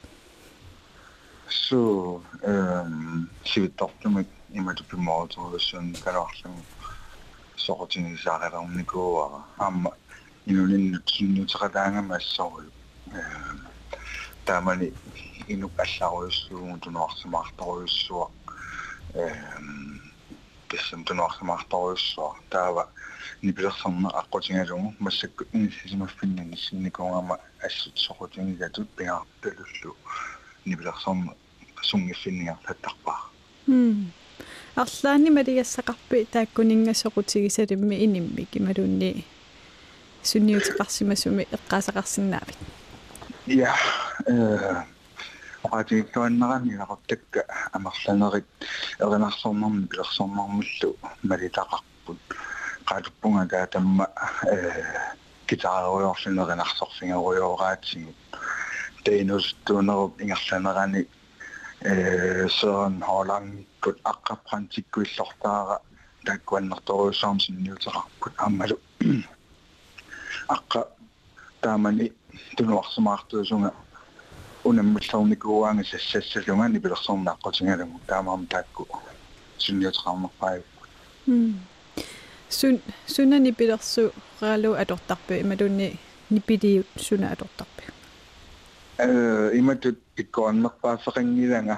Så 1.48 2.22
øhm, 2.42 3.28
sivittortumik 3.44 4.28
imatupimooturusun 4.54 5.86
kaluarlugu 6.04 6.62
soqutinisaarelerunikuuara 7.56 9.40
aamma 9.58 9.90
inulinnut 10.46 11.06
sunnuteqataangama 11.16 12.14
assoru 12.14 12.70
øhm 13.18 13.58
taamani 14.44 14.92
inuk 15.49 15.71
allaruissuugu 15.77 16.77
tunuarsimaartoruissuaq 16.83 18.31
эм 19.13 20.01
бэсэм 20.69 21.03
туnuarsimaartoruissuaq 21.07 22.37
таава 22.49 22.89
нипилерсарна 23.41 24.09
аққутингалугу 24.21 24.93
массакку 24.99 25.45
инисимаффиннани 25.53 26.57
синникунгама 26.57 27.39
ассут 27.61 27.97
соқутингатут 27.97 28.89
пигаарталуллу 28.97 29.95
нипилерсарна 30.65 31.33
сунгиффинниартаттарпаа 31.81 33.21
м 33.67 34.11
арлаани 34.75 35.29
малигассақарпи 35.29 36.27
тааккунингасоқутигисалимми 36.33 37.95
инимми 38.05 38.43
кималунни 38.51 39.25
сунниутеқарсимасуми 40.23 41.47
эққаасақарсинаавит 41.55 42.57
я 43.45 43.75
э 44.25 44.83
аатигтуаннерани 45.68 46.76
лақартакка 46.80 47.40
амерланерит 47.72 48.46
эринарсорнэрми 48.98 49.86
пилерсорнэрмуллу 49.90 50.90
малитақарпут 51.22 52.18
qaatuppunga 52.88 53.44
taatamma 53.52 54.06
gitaaruyorlunerинарсорфингеруйораатсигут 55.48 58.18
таинустуунеруп 59.04 60.12
ингерланерани 60.22 61.02
э 61.82 62.48
сорн 62.48 63.00
холангкут 63.00 63.96
аққапрантиккуиллортаара 64.12 65.76
таккуаннэрторуусаарм 66.26 67.38
синниутеқарпут 67.40 68.34
аммалу. 68.36 68.78
Аққа 70.48 70.80
таамани 71.62 72.12
тунуарсимаартуусунга 72.56 73.72
унаммиллорникууаанга 74.65 75.83
сассассалунгани 75.91 76.79
пилерсорнааққутингалугу 76.83 77.99
таамаам 78.07 78.47
таакку 78.47 78.87
синниутеқарнерпаа 79.63 80.61
м 81.27 81.53
sun 82.49 82.81
sunani 83.07 83.51
pilersu 83.59 84.03
raalu 84.41 84.69
adortarpu 84.81 85.33
imalunni 85.43 85.87
nipiliut 86.33 86.87
suna 87.05 87.27
adortarpu 87.33 87.81
э 88.97 89.51
иматут 89.59 89.99
иккуаннерпаафеқангиланга 90.21 91.77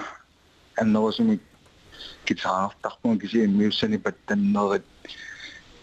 аннерусуми 0.82 1.40
гитаартарпун 2.28 3.20
кисиин 3.20 3.58
миуссани 3.58 3.98
паттаннерит 3.98 4.86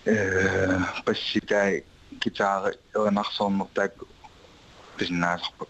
э 0.05 0.79
пасситай 1.05 1.85
гитаари 2.23 2.77
эрнарсоорнертаакку 2.95 4.07
писнаасарпут 4.97 5.69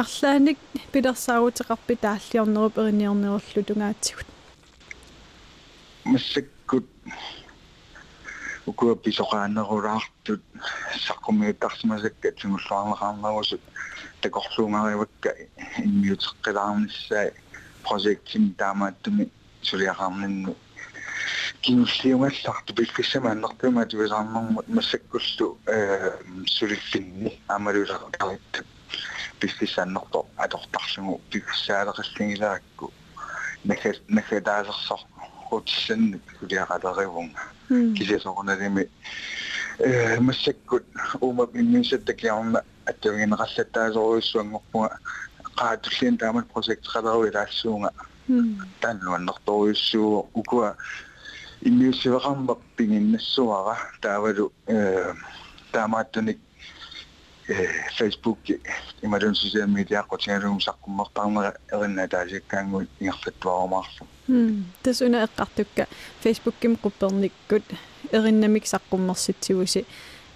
арлааник 0.00 0.58
пилерсаагутеқарпи 0.92 1.94
тааллиорнеруп 2.04 2.78
эриниорнеруллу 2.78 3.62
тунгаатсигут 3.68 4.28
массаккут 6.04 6.86
укуа 8.70 8.94
писоqaаннерулаартут 9.04 10.42
саққумиуттарсимасакка 11.06 12.28
тимуллуарнеқарнерусут 12.40 13.62
такорлуунгаривакка 14.22 15.30
иммиутеққилаарниссаа 15.84 17.32
прожектин 17.84 18.54
таамааттуми 18.54 19.30
сулиақарнинну 19.68 20.56
кинуллиунгалларту 21.62 22.74
пилфиссама 22.74 23.32
аннертума 23.32 23.84
тивисаарнэрмут 23.86 24.66
массаккуллу 24.68 25.58
э 25.66 26.12
сулиффинни 26.46 27.38
амалулақарит 27.48 28.64
пилфиссааннерто 29.39 30.25
атортарлугу 30.37 31.21
пиксаалеқаллигилаакку 31.31 32.91
наха 33.63 33.93
нахадаалерсор 34.07 34.99
утсанник 35.51 36.21
кулиақалеривунга 36.39 37.41
кисесорналими 37.97 38.89
э 39.79 40.19
массаккут 40.19 40.83
ума 41.21 41.47
иммисаттакиарма 41.53 42.61
аттавигинеқаллаттаасоруиссуангорпуга 42.85 44.99
qaatulliin 45.57 46.17
taamat 46.17 46.45
projektqalaruilaassуунга 46.53 47.91
тааннуаннэрторуиссуу 48.81 50.29
укуа 50.33 50.75
иммиуссивеқарма 51.61 52.57
пингиннассуара 52.75 53.77
таавалу 54.01 54.51
э 54.67 55.13
таамааттуник 55.71 56.39
э 57.49 57.67
фейсбук 57.97 58.39
ималун 59.01 59.35
сosial 59.35 59.67
media 59.77 60.03
qutigalugum 60.09 60.59
saqqummertarnera 60.67 61.51
erinna 61.73 62.07
taasiakkaangui 62.07 62.87
ingerlattuarumaarlu 63.01 64.05
тасуна 64.83 65.17
эққартукка 65.27 65.87
фейсбукким 66.23 66.73
қупперниккут 66.83 67.65
эриннамик 68.11 68.65
саққуммерситсигуси 68.65 69.85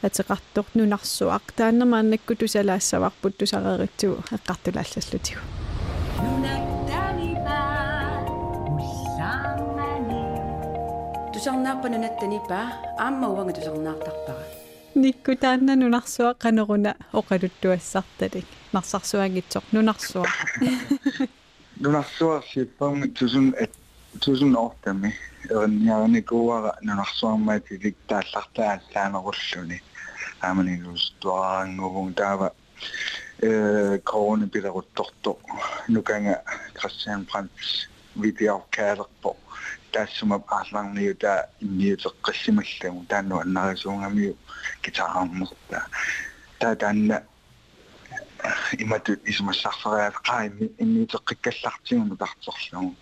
атеқартор 0.03 0.65
нунарсуақ 0.75 1.45
тааннамааннакку 1.57 2.35
тусалаассаварпут 2.35 3.37
тусареритсугу 3.37 4.23
эққартулаалласлутигу 4.37 5.41
тусарнааппа 11.33 11.87
нунаттанипа 11.89 12.59
аама 12.97 13.27
уанга 13.33 13.53
тусарнаартарпара 13.57 14.62
никку 14.94 15.34
таанна 15.34 15.74
нунарсуақ 15.76 16.38
канеруна 16.38 16.94
оқалуттуассарталик 17.12 18.46
нарсарсуагитсоқ 18.72 19.64
нунарсуақ 19.74 20.30
нунарсуарсиппарми 21.82 23.08
тусун 23.08 23.54
тусун 24.22 24.54
ортами 24.56 25.10
эрниарникууара 25.50 26.78
нунарсуармаатилик 26.82 27.96
тааллартаа 28.08 28.80
таанеруллуни 28.92 29.82
ааманилус 30.40 31.14
туарангувун 31.20 32.14
таава 32.14 32.52
э 33.42 33.98
корона 34.04 34.46
билерутторто 34.46 35.38
нуканга 35.88 36.42
кристиан 36.74 37.26
франц 37.26 37.50
видеокаалерпо 38.14 39.36
тассума 39.94 40.42
аарларниута 40.48 41.48
имниутеққиссималлагу 41.60 43.06
таанну 43.08 43.38
аннарисуунгамиу 43.44 44.36
гитаарнерта 44.82 45.86
таа 46.58 46.74
таанна 46.76 47.22
имату 48.78 49.12
исмассарфериат 49.24 50.16
qaimi 50.28 50.66
имниутеққиккаллартигуну 50.82 52.16
тарторлугу 52.16 52.94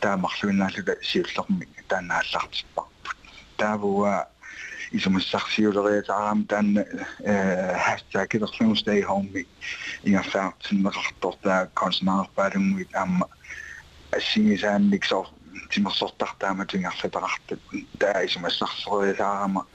таамарлуиннаалута 0.00 0.94
сиуллерми 1.02 1.66
таанааллартиппарпут 1.88 3.16
таавуа 3.56 4.28
исумассарсиулериатаарам 4.92 6.44
таанна 6.44 6.84
э 7.20 7.78
хаштаг 7.84 8.28
кидерлугу 8.28 8.76
stay 8.82 9.00
home 9.08 9.30
ми 9.32 9.46
ингерсаартиннеқартор 10.04 11.34
таа 11.42 11.70
конснаарпаалунгуит 11.80 12.94
аама 12.94 13.26
ассигисаанник 14.12 15.04
сор 15.74 15.82
тимерсортартаама 15.82 16.66
тингерлатақартут 16.66 17.60
таа 17.98 18.24
исумассарсериатаарама 18.24 19.66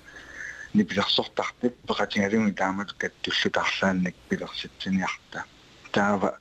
нипилерсортартип 0.73 1.75
пеқатингалуги 1.87 2.53
таамат 2.53 2.93
каттуллутарлаанник 2.93 4.15
пилерситсиниарта 4.29 5.43
таава 5.91 6.37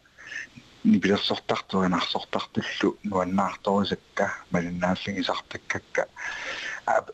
нипилерсортартуинарсортартуллу 0.85 2.99
нуаннаарторусакка 3.05 4.33
малиннааллигисартаккакка 4.51 6.07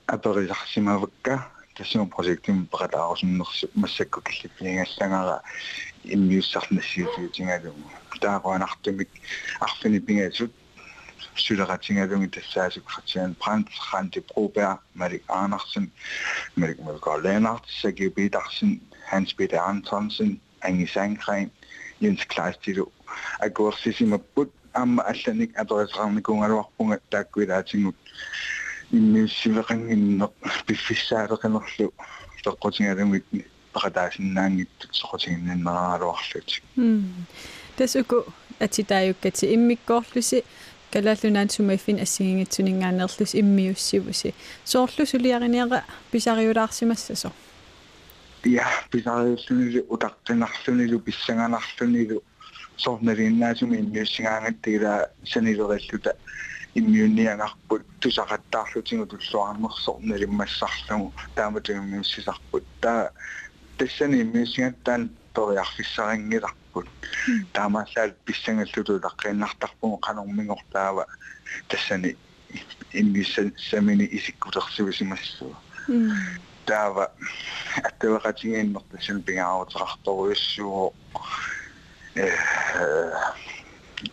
аперисарсимавакка 0.06 1.46
тассума 1.74 2.06
проектим 2.06 2.66
пеқатаарусуннерсу 2.66 3.68
массакку 3.74 4.20
киллиппиингаллагара 4.20 5.42
иммиуссарнассиутиутингалугу 6.04 7.90
тааруанартумик 8.20 9.08
арфини 9.60 9.98
пингаасут 9.98 10.52
сулератингалунги 11.36 12.28
тассаасук 12.28 12.88
хатсиан 12.88 13.34
прант 13.34 13.68
ханти 13.90 14.20
пробер 14.20 14.78
малик 14.94 15.22
арнарсен 15.28 15.90
малик 16.56 16.78
малик 16.80 17.06
ленарт 17.24 17.64
саги 17.80 18.08
бидарсен 18.08 18.80
ханс 19.10 19.32
питер 19.34 19.58
антонсен 19.58 20.40
анги 20.60 20.86
сангрен 20.86 21.50
Jens 22.00 22.26
Kleistilo 22.26 22.90
агуерсисимаппут 23.38 24.50
аама 24.72 25.02
алланик 25.02 25.56
аперисеқарникунгалуарпунга 25.56 27.00
тааккуилаатингут 27.10 27.96
иммиуссивеқангиннеқ 28.92 30.32
пиффиссаалеқинерлу 30.66 31.92
тоққутингалугит 32.44 33.24
пақатаасиннаангиттут 33.72 34.90
соқутингиннерааралуарлутик 35.00 36.62
м 36.76 37.26
тасуку 37.76 38.26
атитааюккати 38.58 39.54
иммиккоорлуси 39.54 40.44
калааллунаан 40.94 41.48
сумаиффин 41.50 41.98
ассигингитсунингаанерлус 42.04 43.32
иммиуссивуси. 43.40 44.34
Соорлу 44.64 45.06
сулиариниара 45.06 45.84
писариулаарсимассасо. 46.12 47.32
Я 48.44 48.66
писариуллунилу 48.90 49.80
утартинарлунилу 49.94 51.00
писсанганарлунилу. 51.00 52.22
Сорнериннаасуми 52.76 53.76
иммиуссингаангаттигила 53.82 55.10
санилериллута 55.24 56.16
иммиунниангарпут 56.74 57.82
тусақаттаарлутингу 58.00 59.06
туллуарнерсорнелиммассарлугу 59.06 61.12
тааматугиммиуссисарпут 61.34 62.64
таа 62.80 63.10
тассани 63.78 64.22
иммиуссингаттаан 64.22 65.10
ториарфиссарингиларпут 66.74 66.86
таамааллаат 67.52 68.16
писсангаллуту 68.24 69.00
лаққииннартарпугу 69.00 69.98
қанормингортаава 69.98 71.06
тассани 71.68 72.16
иммиуссамини 72.92 74.08
исиккутерсивисимассуа 74.12 75.54
таава 76.66 77.10
аттавақатигииннэртассан 77.88 79.22
пингаарутеқарторуйуссуо 79.22 80.92
э 82.14 82.30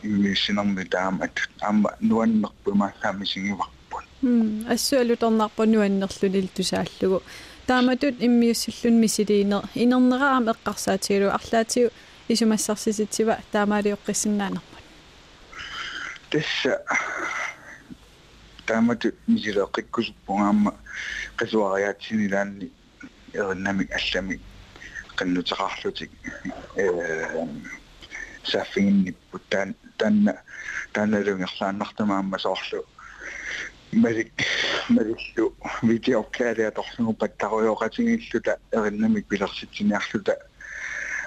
иммиуссинарми 0.04 0.86
таамат 0.86 1.36
аама 1.62 1.92
нуаннерпумаасаамисигиварпут 2.00 4.06
м 4.24 4.66
ассуалутернарпу 4.70 5.66
нуаннерлунил 5.66 6.48
тусааллугу 6.56 7.24
тааматут 7.68 8.16
иммиуссуллун 8.20 9.00
мисилиинер 9.00 9.64
инернераам 9.76 10.50
эққарсаатигилу 10.54 11.30
арлаатигу 11.38 11.92
исумассарсиситсива 12.31 13.39
таамаалиоққиссиннаанерпут 13.53 14.85
тасса 16.31 16.83
таамат 18.67 19.05
мисилеққиккусуппунгаама 19.29 20.75
qasuariaatsinilаанни 21.39 22.71
ериннамик 23.35 23.91
алламик 23.93 24.41
qannutеқарлутик 25.17 26.11
э 26.77 27.47
саффингинниппут 28.45 29.43
таан 29.49 29.75
таанна 29.99 30.43
таанналунгерлааннартамаамма 30.93 32.39
соорлу 32.39 32.85
малик 33.93 34.33
малиллу 34.89 35.55
видеокаалиа 35.83 36.71
торсугу 36.71 37.13
паттаруйоқатингиллута 37.13 38.59
ериннамик 38.73 39.27
пилерситсиниарлута 39.27 40.39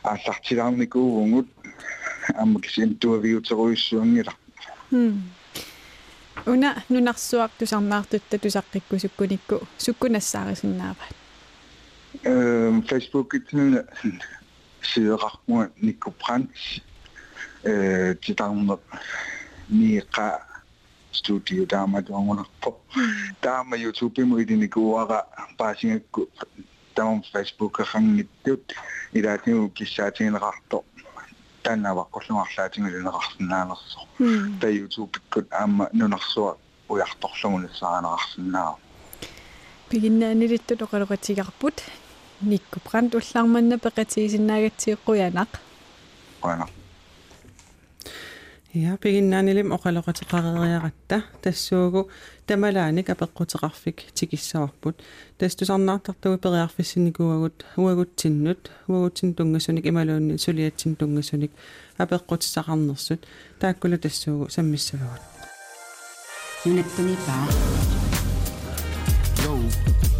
ааллартилаарникуугунгут 0.04 1.48
аама 2.36 2.62
кисин 2.62 2.96
туавиутеруиссуангила 2.96 4.34
уна 6.46 6.84
нунарсуак 6.90 7.52
тусарнаартутта 7.60 8.38
тусаққиккусуккуникку 8.38 9.68
суккунассаарисиннаават 9.78 11.12
эм 12.24 12.82
фейсбук 12.84 13.36
итнэ 13.36 13.86
сиеқармуа 14.82 15.70
никку 15.82 16.12
пранс 16.12 16.82
э 17.64 18.16
титарнер 18.22 18.80
ника 19.70 20.46
студио 21.12 21.66
дама 21.66 22.02
донгонарпо 22.02 22.78
дама 23.42 23.78
ютуб 23.78 24.18
муидиникуара 24.18 25.26
паасингакку 25.58 26.30
тамам 26.95 27.23
фейсбук 27.33 27.77
хангиттут 27.91 28.65
илаатигу 29.13 29.69
киссаатигинеқарто 29.77 30.77
тааннааваққуллугарлаатингулинеқарсинаанерсо 31.65 34.01
та 34.61 34.69
ютубиккут 34.69 35.47
аама 35.53 35.89
нунарсуа 35.93 36.57
уярторлугуниссаанаақарсинаа 36.89 38.77
пигиннаанилитту 39.89 40.75
тоқалоқатигарпут 40.83 41.77
никку 42.41 42.79
бранд 42.87 43.15
уллаарманна 43.15 43.77
пеқатигисиннаагатсиэққуянақ 43.85 45.51
қуянақ 46.43 46.71
Ja, 48.75 48.97
piginnaanilim 49.03 49.71
oqaloqatiqariariaratta 49.71 51.21
tassuugu 51.43 52.11
tamalaanik 52.47 53.11
apeqqutiqarfik 53.15 54.03
tikissavarput. 54.19 55.03
Tastusarnaartartugu 55.39 56.39
periarfissinikuagut 56.39 57.65
uaguttinnut, 57.79 58.73
uagutsin 58.89 59.35
tungasunik 59.35 59.87
imaluunni 59.87 60.39
suliatsin 60.39 60.97
tungasunik 60.97 61.53
apeqqutisaqarnersut 61.99 63.29
taakkulu 63.61 63.99
tassuugu 63.99 64.51
sammissavagut. 64.57 65.23
Nunattani 66.65 67.17
paa. 67.27 67.47
Yo, 69.45 69.55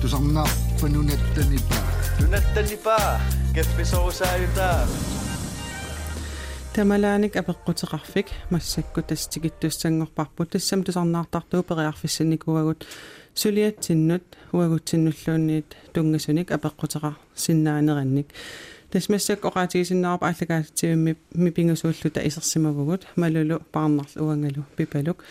tusarnaarpa 0.01 0.89
nunattani 0.95 1.59
paa. 1.69 1.91
Nunattani 2.21 2.77
paa, 2.77 3.21
keppisorusaayutaa. 3.55 4.79
тамалааник 6.74 7.36
апеққутеқарфик 7.36 8.28
массакку 8.50 9.02
тастикиттуссангорпарпут 9.02 10.50
тассам 10.52 10.84
тусарнаартартуу 10.84 11.64
периарфиссаникуагут 11.64 12.86
сулиатсиннут 13.34 14.24
уагутсиннуллуунниит 14.52 15.76
тунгасуник 15.94 16.52
апеққутеқар 16.52 17.16
синнаанеранник 17.36 18.28
тасмассак 18.92 19.46
оқаатигисиннаарпа 19.46 20.28
аллагаативимми 20.28 21.18
мипингасууллута 21.34 22.26
исерсимавгут 22.28 23.08
малулу 23.16 23.62
парнарлу 23.72 24.26
уангалу 24.26 24.66
пипалук 24.76 25.24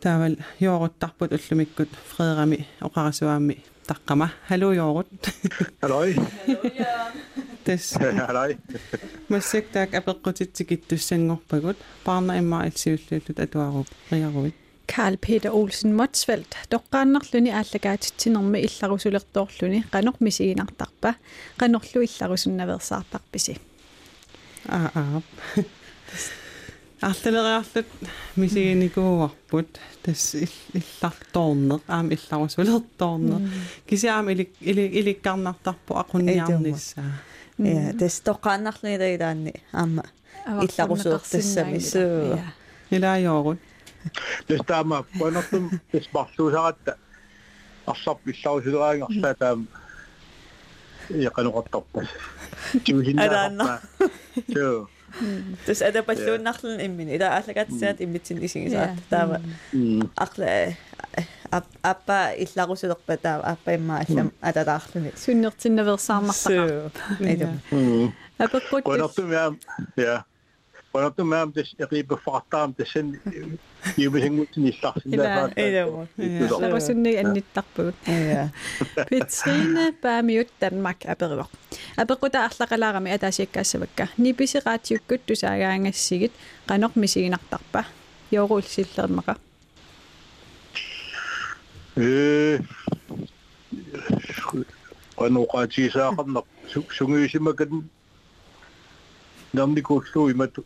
таавал 0.00 0.36
йооруттарпут 0.58 1.32
уллумиккут 1.32 1.88
фредерами 2.10 2.66
оқарасуаами 2.80 3.64
таққама 3.87 4.29
халу 4.47 4.71
йоорут 4.75 5.07
Halløj. 5.81 6.15
тас 7.65 7.93
Halløj. 7.97 8.57
массак 9.29 9.65
таак 9.73 9.91
апеққутитсикиттуссангорпагут 9.99 11.77
парна 12.03 12.37
имма 12.39 12.63
алсиуллууллут 12.67 13.39
атуаруп 13.39 13.87
риаруит 14.11 14.55
Karl 14.87 15.17
Peter 15.19 15.51
Olsen 15.51 15.91
Motsveld 15.99 16.55
тоққааннарлүни 16.71 17.51
ааллагаатитсинерми 17.51 18.61
илларусулертоорлүни 18.67 19.83
қанормисигинартарпа 19.91 21.15
қанорлу 21.59 22.05
илларусуннаверсаартарписи 22.07 23.57
аа 24.69 24.91
аа 24.95 25.21
арлалериарлут 27.01 27.85
мисигиникууарпут 28.35 29.79
тас 30.03 30.35
илларторнеқ 30.35 31.81
аама 31.87 32.13
илларусулерторнеқ 32.13 33.41
кисиаама 33.87 34.31
илик 34.31 34.51
иликкарнартарпу 34.61 35.93
ақунниарниссаа 35.93 37.21
я 37.59 37.93
тас 37.99 38.21
тоққааннарлуилаани 38.25 39.53
аама 39.73 40.03
илларусуертассами 40.47 41.79
суу 41.79 42.39
илаажоорут 42.89 43.59
тестаама 44.47 45.05
панертум 45.19 45.69
тесмарлуусаратта 45.91 46.97
арсарп 47.85 48.25
илларусулераангарлаа 48.25 49.35
таам 49.35 49.67
яқануқартарпас 51.09 52.07
тиусиннаақарпа 52.85 53.81
суу 54.53 54.89
тус 55.66 55.82
адапаллууннарлун 55.82 56.80
иммини 56.80 57.16
ила 57.16 57.28
ааллагатсаат 57.36 58.00
иммитсин 58.00 58.38
исигисаат 58.44 58.98
таава 59.10 59.40
арла 60.16 60.74
аппа 61.82 62.32
илларусулерпа 62.38 63.16
таава 63.16 63.44
аппа 63.52 63.74
имма 63.74 64.00
аллам 64.04 64.32
аталаарлуни 64.40 65.12
суннертиннаверсаармартақар 65.24 66.92
апеққут 68.38 68.82
панертум 68.84 69.32
яам 69.32 69.58
я 69.96 70.24
панертум 70.92 71.32
яам 71.32 71.52
тес 71.52 71.74
Jubelhängutinitaq. 73.97 74.95
Ila 75.05 75.49
ilamu. 75.55 76.07
Lapasunni 76.59 77.17
annittaqput. 77.21 77.95
Iya. 78.07 78.49
Pitsiina 79.09 79.93
paamiut 80.01 80.49
Danmark 80.61 81.05
aperuq. 81.07 81.49
Apequta 81.97 82.45
arlaqalaaram 82.45 83.05
ataasikkaassavakka. 83.15 84.07
Nipisiqaatiukkut 84.17 85.25
tusaagaangassigit 85.25 86.33
qanormisiginartarpa. 86.67 87.83
Jooruulsillermaqa. 88.31 89.35
Э 91.97 92.59
qanoqaatiisaaqarnaq 95.17 96.45
sungiusimakan 96.97 97.89
namnikulluu 99.53 100.27
imatu 100.29 100.61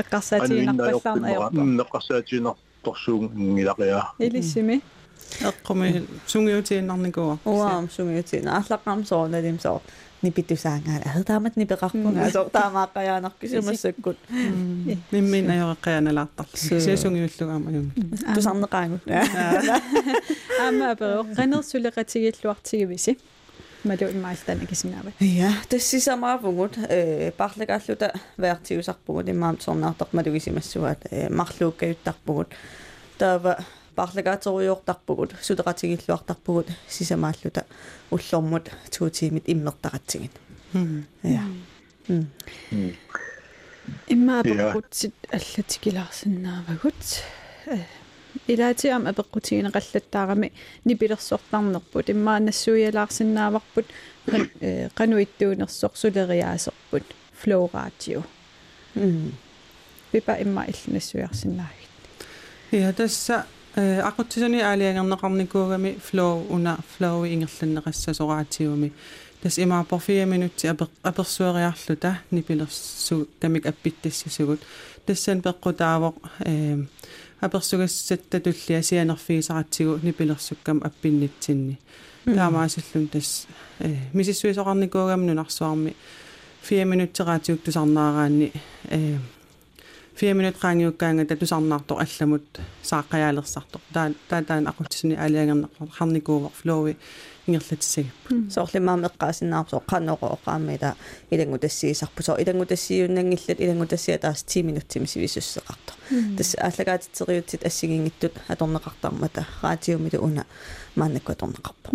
эққарсаатигинарпаллаарна 0.00 1.26
аёрпа 1.28 1.60
неққарсаатигинарторсуун 1.80 3.24
ngilaqia 3.54 4.02
илиссими 4.18 4.76
эққуми 5.50 5.88
сунгиутииннарникуа 6.26 7.38
уаам 7.44 7.88
сунгиутиина 7.96 8.50
аарлаққарм 8.58 9.04
соорналим 9.10 9.58
соор 9.64 9.82
нипитусаангаала 10.22 11.06
аатаамат 11.14 11.54
нипеқарпунга 11.60 12.30
соор 12.30 12.48
таамааққаяанаркисимассаккут 12.58 14.18
миммин 15.12 15.44
аёреққианалаартарлу 15.54 16.56
сиасунгиуллугаама 16.84 17.70
юм 17.78 17.86
тусарнеқаангут 18.34 19.02
аама 20.62 20.84
аперо 20.92 21.22
қанерсулеқатигиллуартигивиси 21.38 23.12
малу 23.84 24.10
имаалтан 24.10 24.60
акисинаава 24.62 25.12
ja 25.20 25.50
э 26.88 27.32
парлакааллута 27.36 28.12
веартиусарпугут 28.36 29.28
имаам 29.28 29.56
сорнаартоқ 29.60 30.08
малугисимассуат 30.12 31.00
э 31.10 31.28
марлууккаюттарпугут 31.30 32.48
таава 33.18 33.64
парлакаатеруйуортарпугут 33.94 35.30
сутеқатигиллуартарпугут 35.42 36.68
сисамааллута 36.88 37.64
уллормут 38.10 38.70
туутиимит 38.90 39.48
иммертақатсигит 39.48 40.32
ja 41.22 41.42
имма 44.06 44.40
апеққутсит 44.40 45.14
аллатикилаарсинаавагут 45.30 47.00
илаатиам 48.46 49.06
апеққутигинеқаллаттаарами 49.06 50.52
нипилерсортарнерпут 50.84 52.10
иммаа 52.10 52.40
нассуиалаарсинааварпут 52.40 53.86
кануиттуунерсоқ 54.94 55.92
сулериаасерпут 55.96 57.04
флоратио 57.40 58.22
пипа 60.12 60.32
имма 60.44 60.66
иллнассуиарсинаагит 60.66 61.90
я 62.70 62.92
тасса 62.92 63.46
ақутсисуни 63.76 64.60
аалиангернеқарникуугами 64.60 65.98
флоу 65.98 66.46
уна 66.50 66.78
флоуи 66.96 67.34
ингерланнеқассасораатиуми 67.34 68.92
тас 69.42 69.58
имаапор 69.58 70.00
4 70.00 70.24
минутти 70.26 70.66
аперсуариарлута 71.02 72.20
нипилерсу 72.30 73.28
тамик 73.40 73.66
аппиттассасугут 73.66 74.60
тассан 75.06 75.40
пеққутаавоқ 75.40 76.14
э 76.46 76.84
аперсугассатта 77.44 78.40
туллиа 78.40 78.82
сианерфигисаратсигу 78.82 79.98
нипилерсуккам 80.02 80.80
аппиннитсинни 80.84 81.78
таамаасаллун 82.24 83.08
тас 83.08 83.46
э 83.80 83.96
мисиссуисоқарникуугам 84.12 85.26
нунарсуарми 85.26 85.94
4 86.62 86.84
минуттераатиук 86.84 87.60
тусарнаараанни 87.62 88.52
э 88.88 89.18
4 90.21 90.33
минут 90.33 90.57
qaangiukkaanga 90.63 91.25
tatusarnaartoq 91.25 91.99
allamut 92.05 92.61
saaqqiaalersartoq 92.89 93.83
taa 93.93 94.07
taa 94.29 94.41
taan 94.41 94.67
aqutsuni 94.71 95.15
aliangerneqqor 95.25 95.87
harnikuuver 95.99 96.51
flowi 96.59 96.93
ингерлатиссагаппу 97.47 98.29
соорлимаам 98.55 99.01
эққаасинаарсоо 99.09 99.81
қаннеро 99.91 100.27
оқаамила 100.35 100.89
илангу 101.31 101.57
тассиисарпу 101.65 102.21
соо 102.23 102.37
илангу 102.41 102.65
тассиуннангиллат 102.65 103.59
илангу 103.63 103.85
тассиа 103.93 104.17
таас 104.17 104.43
10 104.43 104.63
минуттими 104.67 105.05
сивисуссеқарто 105.05 105.93
тасс 106.37 106.55
ааллагаатитсериутсит 106.55 107.65
ассигингиттут 107.65 108.33
аторнеқартармата 108.47 109.45
раатиумилу 109.61 110.23
уна 110.27 110.45
мааннакку 110.95 111.31
аторнеқарпо 111.31 111.89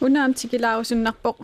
унаам 0.00 0.34
тикилаусуннарпоқ 0.34 1.36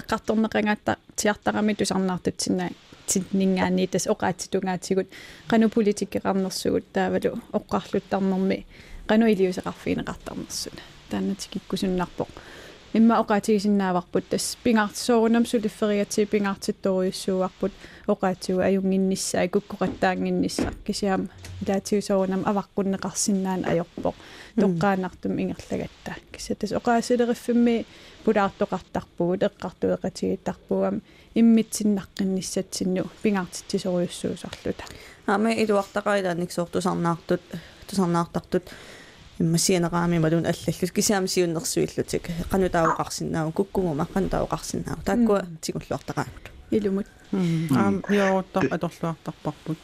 эққарторнеқангаатта 0.00 0.96
тиартарами 1.16 1.74
тусарнаартутсинаа 1.74 2.70
тиннингаани 3.06 3.86
тас 3.86 4.06
оқаатитунгаатигут 4.06 5.08
кану 5.48 5.68
политиккеқарнерсугут 5.68 6.84
таавалу 6.92 7.40
оққарлуттарнерми 7.58 8.66
кану 9.06 9.26
илиусеқарфиинеқартарнерсуна 9.32 10.82
таанатикиккусуннарпоқ 11.10 12.30
имма 12.92 13.20
оқаатигисиннааварпут 13.22 14.28
тас 14.28 14.56
пингаартсоорунам 14.64 15.46
сулиффериати 15.46 16.24
пингаартитторуйуссууарпут 16.24 17.72
оқаатигу 18.06 18.60
аюнгинниссаа 18.60 19.48
куккоқаттаангиннисса 19.48 20.72
кисиам 20.86 21.30
илаатигусоорунам 21.62 22.42
аваққуннеқарсинаан 22.50 23.62
аёрпоқ 23.70 24.14
тоққаанартум 24.56 25.38
ингерлагатта 25.42 26.12
кися 26.32 26.54
тас 26.54 26.72
оқаасилериффимми 26.72 27.86
пулаартоқартарпугут 28.24 29.42
эққартуеқатигиттарпугам 29.48 31.02
иммитсиннаққинниссатсинну 31.35 33.03
пингаартитсисоруйуссуусарлута 33.21 34.83
аама 35.27 35.51
илуартақаилааник 35.51 36.51
соортусарнаартут 36.51 37.41
тусарнаартартут 37.87 38.63
иммасианераами 39.39 40.19
малун 40.19 40.45
аллаллус 40.45 40.91
кисаами 40.91 41.27
сиуннэрсуиллутик 41.27 42.29
канутаауқарсинаау 42.49 43.51
куккунгума 43.51 44.05
канутаауқарсинаау 44.13 44.99
тааккуа 45.03 45.45
тигуллуартақаамут 45.61 46.45
илумут 46.71 47.07
аам 47.33 48.01
яоттар 48.09 48.67
аторлуартарпарпут 48.71 49.77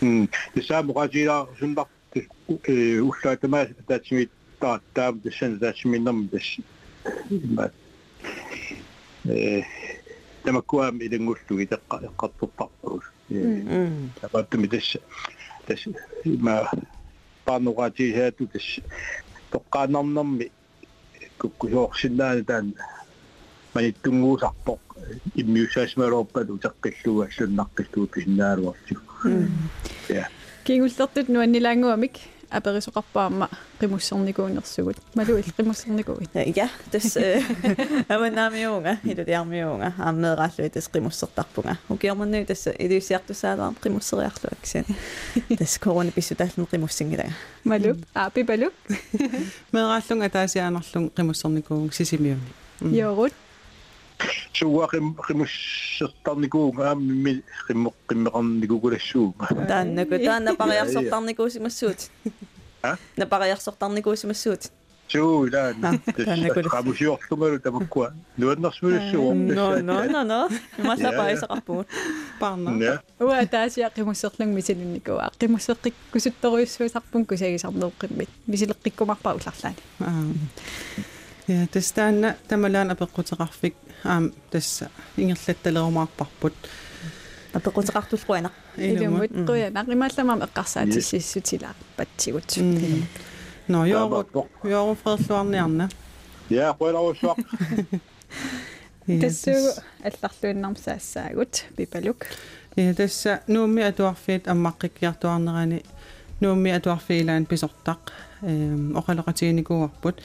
м 0.00 0.28
исаамуқатилаа 0.54 1.48
сундар 1.58 1.86
э 2.14 3.00
уллаатамаа 3.00 3.68
таатсимит 3.86 4.30
таа 4.60 4.80
таам 4.94 5.20
дэсэн 5.20 5.58
таатсиминнэрм 5.58 6.28
дэс 6.28 6.48
э 9.24 9.62
тамаккуам 10.45 11.01
илангуллуги 11.01 11.65
теққа 11.73 11.95
эққартуппарпус 12.07 13.03
э 13.29 13.89
тапаттуми 14.21 14.67
дэс 14.67 14.97
дэс 15.67 15.81
има 16.25 16.69
панугатисаату 17.45 18.47
тас 18.47 18.67
тоққаанарнэрми 19.51 20.51
куккусоорсинаани 21.37 22.43
таан 22.43 22.73
маниттунгуусарпоқ 23.73 24.81
иммиусаасмалоорпалу 25.41 26.59
теққиллуга 26.65 27.27
аллуннаққиллугу 27.29 28.07
писиннаалуарсиг 28.13 29.01
я 30.09 30.27
кингуллертут 30.65 31.27
нуаннилаангуамик 31.29 32.15
аперисоқарпаама 32.51 33.49
qimусserникуунерсугут 33.79 34.97
малуил 35.15 35.43
qimусserникуит 35.57 36.29
я 36.55 36.69
тас 36.91 37.17
аманаамиунга 38.09 38.97
илулиармиунга 39.03 39.93
ааммеэрааллуи 39.97 40.69
тас 40.69 40.89
qimуссертарпунга 40.89 41.77
укиорманнуи 41.89 42.45
тас 42.45 42.67
илуисиартусаалаа 42.67 43.73
qimуссериарлуаксин 43.81 44.85
тас 45.57 45.79
корона 45.79 46.11
писсутааллун 46.11 46.67
qimуссингилага 46.67 47.31
малу 47.63 47.95
аапи 48.13 48.43
балу 48.43 48.71
меэрааллунга 49.71 50.29
таасиаанерлун 50.29 51.09
qimусserникуун 51.15 51.91
сисимиуни 51.91 52.41
йорут 52.81 53.33
сууақим 54.55 55.15
qimуссертарникуунга 55.27 56.89
аамми 56.89 57.33
qimmo 57.67 57.93
qimmeqarникугулассууга 58.09 59.45
тааннаку 59.71 60.15
таанна 60.27 60.55
париарсортарникуусимассуут 60.55 61.99
а 62.83 62.95
напариарсортарникуусимассуут 63.17 64.71
суу 65.11 65.47
илаана 65.47 65.99
qamусиорлунгалу 66.73 67.59
тамаккуа 67.59 68.13
нуаннэрсмулассуу 68.37 69.33
но 69.33 69.77
но 69.87 70.03
но 70.13 70.23
но 70.23 70.39
маса 70.77 71.09
паисақарпугут 71.19 71.87
парна 72.39 73.01
уа 73.19 73.45
таасиа 73.45 73.89
qimуссерлун 73.95 74.49
мисилунникуа 74.57 75.31
qimуссеққиккусутторуйуссуисарпун 75.39 77.25
кусагисарнеуққиммит 77.25 78.29
мисилеққиккумарпа 78.47 79.29
улларлаани 79.35 79.81
я 81.47 81.67
тестаана 81.67 82.37
тамалаан 82.47 82.91
апеққутеқарфик 82.91 83.75
аам 84.04 84.32
тасса 84.50 84.90
ингерлатталерумаарпарпут 85.16 86.54
апеққутеқартуллуана 87.54 88.50
илумут 88.76 89.32
қуянақ 89.48 89.86
имаалламаам 89.92 90.40
эққарсаатиссиссутилаа 90.46 91.74
патсигут 91.96 92.58
но 93.68 93.86
ёорут 93.86 94.28
ёору 94.64 94.96
фредлуарниарна 95.02 95.88
я 96.50 96.76
қуэлаусуақ 96.78 97.38
тассуу 99.20 99.72
алларлуиннармсаассаагут 100.04 101.64
пипалук 101.76 102.26
я 102.76 102.94
тасса 102.94 103.42
нуумми 103.46 103.82
атуарфиит 103.82 104.48
аммаққиккиартуарнерани 104.48 105.82
нуумми 106.40 106.70
атуарфиилаан 106.70 107.46
писортақ. 107.46 108.12
Эм 108.42 108.96
оқалеқатигиникууарпут 108.96 110.20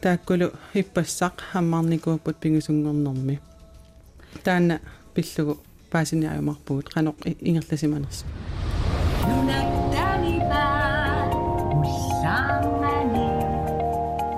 тааккулу 0.00 0.52
иппассақ 0.74 1.34
аммарникууппут 1.58 2.36
пингусунгорнэрми 2.42 3.40
таана 4.44 4.80
пиллугу 5.14 5.58
паасиниаюмарпугут 5.90 6.88
каноқ 6.94 7.16
ингерласиманерсу 7.48 8.24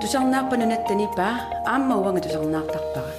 тусарнааппанунаттанипа 0.01 1.27
аама 1.73 1.95
уанга 1.97 2.21
тусарнаартарпара 2.25 3.13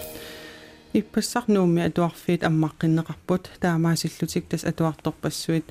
иппассарнуумми 0.99 1.82
атуарфиит 1.88 2.43
аммаққиннеқарпут 2.49 3.45
таамаасиллутик 3.61 4.45
тас 4.51 4.64
атуарторпассуит 4.64 5.64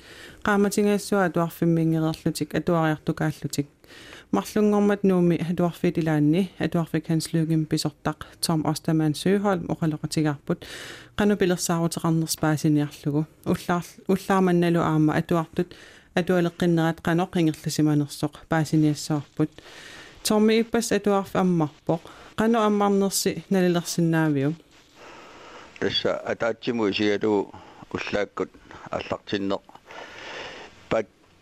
qaamatiнгаассуа 0.45 1.25
атуарфиммингерерлутик 1.25 2.55
атуариартукааллутик 2.55 3.67
марлунгормат 4.32 5.02
нууми 5.04 5.36
атуарфит 5.50 5.98
илаанни 5.98 6.50
атуарфик 6.58 7.06
ханслугим 7.06 7.66
писортақ 7.70 8.18
том 8.46 8.60
остаман 8.66 9.14
søholm 9.14 9.66
оқалеқатигарпут 9.72 10.60
қану 11.18 11.36
пилерсаарутеқарнерс 11.40 12.36
паасиниарлугу 12.40 13.26
уллаар 13.52 13.84
уллаарманналу 14.08 14.80
аама 14.80 15.12
атуартут 15.20 15.68
атуалеққиннерат 16.14 16.98
қаноқ 17.06 17.30
ингерласиманерсоқ 17.40 18.34
паасиниассоорпут 18.50 19.50
Tommi 20.26 20.58
ippas 20.58 20.90
atuarf 20.96 21.36
ammarpoq 21.38 22.02
qanu 22.38 22.58
ammarnersi 22.58 23.30
nalillersinnaavio 23.50 24.50
тасса 25.80 26.12
атаатсиму 26.32 26.88
исигалу 26.90 27.52
уллааккут 27.94 28.50
аллартиннеқ 28.96 29.62
пат 29.66 29.69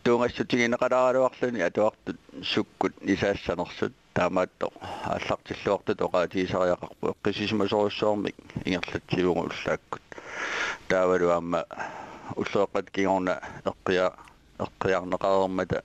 туунгассутигинеқалааралуарлуни 0.04 1.60
атуартут 1.60 2.18
суккут 2.42 2.92
исаассанерсут 3.00 3.94
таамаатто 4.12 4.68
аллартиллуартут 5.04 6.02
оqaатиисариақарпу 6.02 7.04
эққисисмасоруссуармик 7.12 8.36
ингерлатсивугу 8.64 9.40
уллааккут 9.48 10.02
таавалу 10.88 11.30
аама 11.30 11.64
уллеэққат 12.36 12.90
кигорна 12.90 13.40
эққиа 13.64 14.12
эққиарнеқарермата 14.58 15.82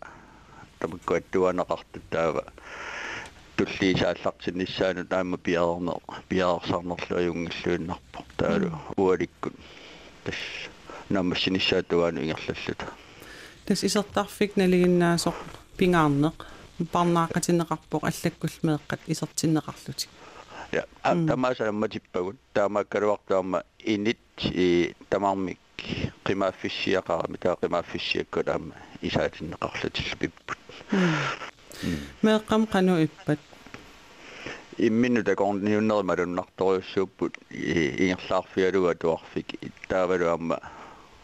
тамаккуаттуанеқартут 0.80 2.04
таава 2.12 2.44
туллиисааллартиннissaanu 3.58 5.06
таама 5.06 5.38
пиарерне 5.38 5.94
пиарерсарнерлу 6.30 7.18
аюнгиллуиннарпо 7.18 8.20
таалу 8.38 8.70
уаликкут 8.98 9.56
тас 10.26 10.36
наммассиниссаатуаanu 11.10 12.20
ингерлаллута 12.24 12.88
тас 13.67 13.85
исертарфик 13.85 14.57
налигиннаасоқ 14.57 15.35
пингаарнеқ. 15.79 16.35
Парнаақатинеқарпоқ 16.75 18.03
аллаккулмеэққат 18.11 19.07
исертиннеқарлутик 19.07 20.11
я 20.73 20.87
тамааса 21.03 21.69
амматиппагут 21.69 22.37
таамааккалуартаама 22.53 23.63
инит 23.79 24.19
и 24.43 24.95
тамармик 25.09 25.59
qimaafissiaqarami 26.25 27.39
taa 27.39 27.57
qimaafissiakku 27.63 28.43
taama 28.43 28.75
isaatinnеқарлутилл 29.03 30.17
пиппут 30.19 30.59
меэққам 32.23 32.67
қану 32.67 33.05
иппат. 33.05 33.39
Иммину 34.79 35.23
такорниуннерималуннарториуссууппут 35.23 37.39
ингерлаарфиалуга 37.51 38.95
туарфик 38.97 39.47
таавалу 39.89 40.29
амма 40.35 40.59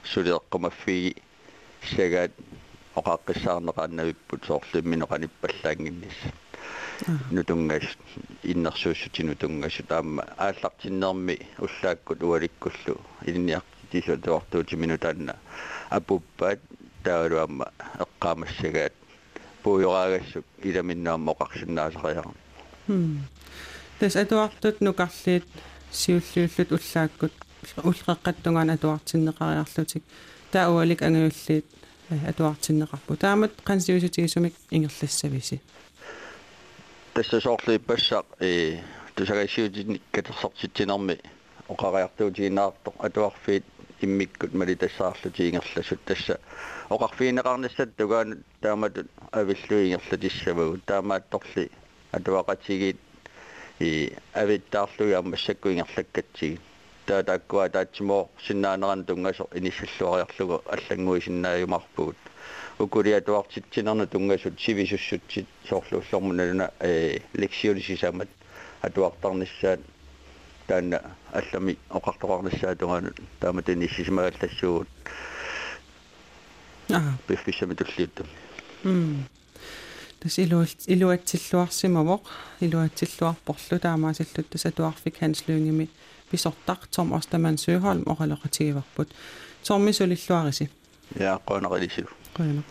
сулеэққумаффиги 0.04 1.16
сагаат 1.96 2.32
оқааққиссаарнеқааннавиппут 2.94 4.44
соорлиммину 4.46 5.06
қаниппаллаангиннис 5.06 6.18
нутунгас 7.30 7.84
иннерсууссутину 8.42 9.34
тунгасу 9.36 9.82
таама 9.82 10.22
ааллартиннерми 10.36 11.38
уллааккут 11.58 12.22
уаликкуллу 12.22 13.00
илниартису 13.24 14.18
туартуути 14.18 14.74
минутаанна 14.74 15.36
апуппаат 15.90 16.60
таавалу 17.04 17.38
амма 17.38 17.66
эққаамассагаат 18.04 18.92
puuyuraaгассук 19.62 20.44
иламиннааммо 20.62 21.32
оқарсиннаасариарам 21.32 22.34
тас 23.98 24.16
атуартут 24.16 24.80
нукарлиит 24.80 25.44
сиуллиуллут 25.92 26.72
уллааккут 26.72 27.32
уллеққаттунгаан 27.76 28.70
атуартиннеқариарлутик 28.76 30.02
таа 30.51 30.69
уалик 30.71 31.01
ангиуллиит 31.01 31.65
атуартиннеқарпу 32.09 33.15
таамат 33.17 33.51
қансиусутигисумик 33.65 34.53
ингерлассависи 34.71 35.61
тасса 37.13 37.41
соорлуи 37.41 37.77
пассақ 37.79 38.25
э 38.39 38.79
тусагассиутинник 39.15 40.01
катерсартитсинерми 40.11 41.19
оқариартуутигинаартоқ 41.69 42.95
атуарфиит 42.99 43.63
иммиккут 44.01 44.53
мали 44.53 44.75
тассаарлути 44.75 45.49
ингерласут 45.49 46.03
тасса 46.05 46.39
оқарфиинеқарнассат 46.89 47.95
тугаан 47.97 48.43
тааматут 48.61 49.07
авиллуингерлатиссавагу 49.31 50.77
таамаатторли 50.85 51.71
атуақатигит 52.11 52.97
и 53.79 54.13
авиттаарлуи 54.33 55.13
аммассаккуингерлаккатсиги 55.13 56.59
таа 57.10 57.22
тааккуа 57.30 57.68
таатсимо 57.68 58.18
синнаанеран 58.46 59.04
тунгасо 59.04 59.44
иниссаллуариарлугу 59.58 60.62
аллангуи 60.74 61.20
синнааюмарпугут. 61.26 62.16
Укуриа 62.78 63.20
туартитсинерна 63.20 64.06
тунгасут 64.06 64.60
сивисуссутсит 64.60 65.46
соорлууллормуналуна 65.68 66.70
э 66.80 67.18
лексиулисисамат 67.34 68.28
атуартарниссаат 68.82 69.80
таана 70.66 71.02
аллами 71.32 71.76
оқартоқарнассаа 71.90 72.76
тугаанут 72.76 73.16
тааматини 73.40 73.86
иссисимагаллассуугут 73.86 74.88
аа 76.90 77.18
пиффисами 77.26 77.74
туллиутту 77.74 78.24
м 78.84 79.26
тас 80.20 80.38
илуат 80.38 80.80
илуатсиллуарсимавоқ 80.86 82.22
илуатсиллуарпорлу 82.60 83.78
таамаасиллут 83.80 84.48
тасатуарфик 84.48 85.18
ханслуунгими 85.18 85.88
писортартом 86.30 87.12
остаман 87.14 87.56
søholm 87.56 88.04
оралоқатигиварпут 88.04 89.08
сормисулиллуариси 89.62 90.70
я 91.16 91.40
қонерилису 91.46 92.08
қона 92.34 92.62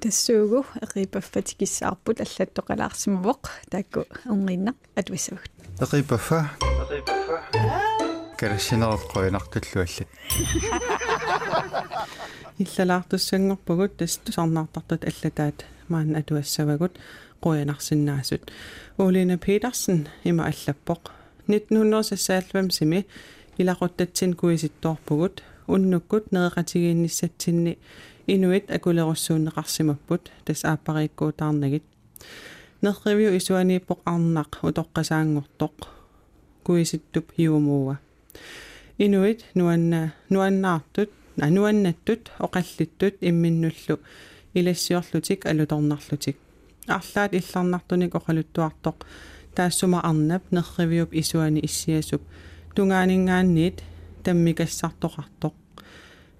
тассуугу 0.00 0.64
эқипаффатикиссаарпут 0.82 2.20
аллаттоқалаарсимавоқ. 2.20 3.42
Таакку 3.70 4.06
унгиннақ 4.26 4.76
атуиссавагут 4.94 5.50
эқипаффа 5.80 6.50
эқипаффа 6.84 7.58
кэрсинерат 8.38 9.02
қойнартуллуаллат 9.14 10.08
иллалаартуссангорпугут 12.58 13.96
тас 13.96 14.18
тусарнаартартут 14.18 15.04
аллатаат. 15.04 15.64
Маан 15.88 16.16
атуассавагут 16.16 16.98
quyanarsinnaasut 17.40 18.50
Ulina 18.98 19.36
Petersen 19.38 20.08
ima 20.24 20.42
allappoq 20.50 21.10
1996 21.48 23.06
ilaquttatsin 23.58 24.36
kuisittorpugut 24.36 25.44
unnukkut 25.68 26.32
neeqatigiinnissatsinni 26.32 27.78
inuit 28.28 28.70
akulerussuunneqarsimapput 28.70 30.32
tas 30.44 30.64
aappariikkuutaarnagit 30.64 31.84
nerriviu 32.82 33.32
isuaniippoq 33.34 34.00
arnaq 34.06 34.52
utoqqasaangortoq 34.62 35.76
kuisittup 36.64 37.26
hiumuua 37.38 37.96
inuit 38.98 39.46
nuanna 39.54 40.08
nuannaartut 40.30 41.10
nuannattut 41.46 42.32
oqallittut 42.40 43.14
imminnullu. 43.22 43.96
Ilassiorlutik 44.54 45.46
alutornarlutik 45.46 46.36
арлаат 46.88 47.32
илларнартуник 47.34 48.14
оқалуттуартоқ 48.14 48.96
таассума 49.58 49.98
арнап 50.10 50.44
нерривиуп 50.54 51.10
исуани 51.20 51.60
иссиасуп. 51.68 52.22
Тунгаанингааниит 52.74 53.82
таммикассартоқартоқ. 54.24 55.54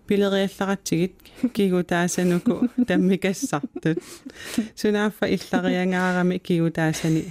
Пилериалларатсигит 0.06 1.14
кигутаасануку 1.54 2.54
таммикассартут. 2.88 3.98
Сунааффа 4.80 5.26
иллариангаарами 5.34 6.38
кигутаасани 6.38 7.22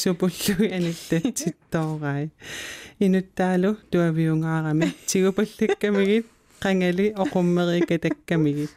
супуллуи 0.00 0.68
аниллатситтоорай 0.76 2.30
инуттаалу 2.98 3.76
туавиунгаарами. 3.90 4.86
Тигупаллаккамигит 5.06 6.26
qangali 6.64 7.06
oqummerikatakkамигит 7.22 8.72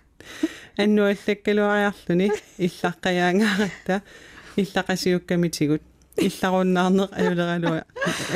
аннуаллаккалуариарлүни 0.83 2.27
иллаққаяангааратта 2.65 4.01
иллақасиуккамитигут 4.61 5.83
илларуннаарнеқ 6.26 7.10
аюлералуа 7.20 7.82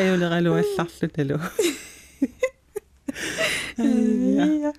аюлералуалларлу 0.01 1.09
талу 1.17 1.39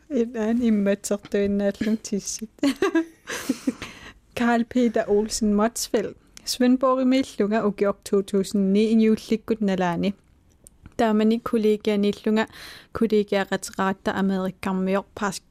Idan 0.10 0.62
immatsertuinnaallum 0.62 1.98
tissit. 2.04 2.50
Karl 4.36 4.64
Peter 4.74 5.04
Olsen 5.08 5.54
Motsfeldt. 5.54 6.18
Svendborg 6.46 7.06
Millunga 7.06 7.64
ugiok 7.68 7.98
2009 8.10 9.02
jullikkut 9.02 9.62
nalaani. 9.62 10.14
Taamani 10.98 11.40
kollegia 11.40 11.98
nillunga 11.98 12.48
kollegia 12.94 13.46
retiraatta 13.52 14.12
Amerikkarmior 14.12 15.04
pask 15.16 15.44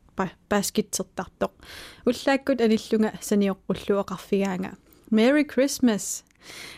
baskitsertartoq. 0.51 1.53
Ullaakkut 2.07 2.61
anillunga 2.61 3.11
sanioqqullu 3.21 3.99
oqarfigaanga. 4.03 4.71
Merry 5.11 5.45
Christmas. 5.45 6.25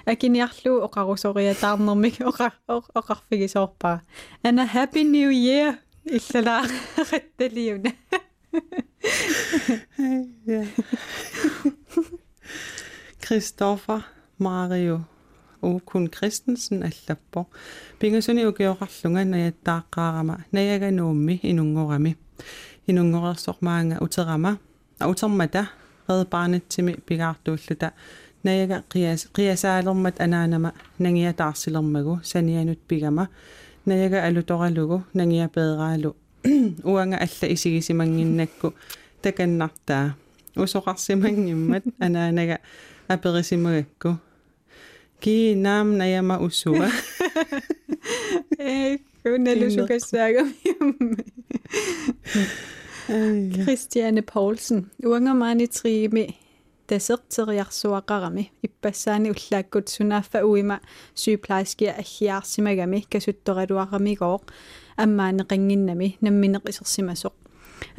Akiniarlu 0.07 0.83
oqarusoriataarnermik 0.87 2.17
oqa 2.25 2.51
oqarfigisoorpaa. 2.95 4.01
And 4.45 4.61
a 4.61 4.65
happy 4.65 5.05
new 5.05 5.31
year. 5.31 5.79
иллалаараталиуна 6.09 7.91
Christoffer 13.25 14.01
Mario 14.39 15.01
Okun 15.63 16.11
Christensen 16.11 16.83
allappo 16.83 17.51
pingasuni 17.99 18.47
ukiorarlunga 18.47 19.25
nayattaaqaarama 19.25 20.35
nayaganuummi 20.53 21.41
inungorami 21.43 22.17
inungorersormaanga 22.89 23.97
uterama 24.01 24.57
utermata 25.07 25.65
red 26.09 26.25
barnetsimi 26.33 26.95
pigaartuulluta 27.07 27.89
najaga 28.44 28.78
qiyas 28.92 29.22
qiyasaalermat 29.36 30.22
anaanama 30.26 30.72
nangiataarsilermagu 31.00 32.20
sanianut 32.22 32.82
pigama 32.88 33.28
najaga 33.86 34.24
alutoralugu 34.28 35.02
nangiapeeraalu 35.14 36.16
uanga 36.92 37.18
alla 37.26 37.46
isigisimanginnakku 37.56 38.74
takannartaa 39.22 40.06
usoqarsimangimmat 40.58 41.84
anaanaga 42.06 42.58
aperisimuakku 43.10 44.16
kii 45.20 45.56
naam 45.56 45.98
najama 45.98 46.40
usuga 46.40 46.92
kunnalusukassaagamiamme 49.24 51.24
Christiane 53.64 54.22
Poulsen, 54.22 54.90
unger 55.04 55.34
mani 55.34 55.68
trimi, 55.68 56.38
taserteriarsuaqarami 56.94 58.44
ippasaani 58.64 59.32
ullaakkut 59.36 59.88
sunaaffa 59.88 60.46
uima 60.46 60.80
sygeplejerskia 61.16 61.94
аллиаарсимагами 62.02 63.04
касутторалуарамигоо 63.12 64.40
аммаане 65.04 65.44
qanginnami 65.52 66.10
намминеқисерсимасоқ 66.26 67.36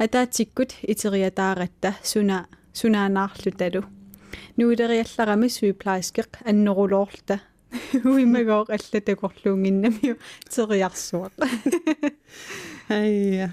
атаатиккут 0.03 0.71
итериатааратта 0.87 1.93
суна 2.03 2.37
сунаанарлу 2.73 3.51
талу 3.59 3.81
нуилериалларами 4.57 5.47
сygeplejerskеқ 5.55 6.29
аннерулоорлта 6.49 7.39
уимагоо 8.13 8.65
аллатакорлуунгиннамиу 8.77 10.15
териарсуақ 10.55 11.33
айя 12.99 13.49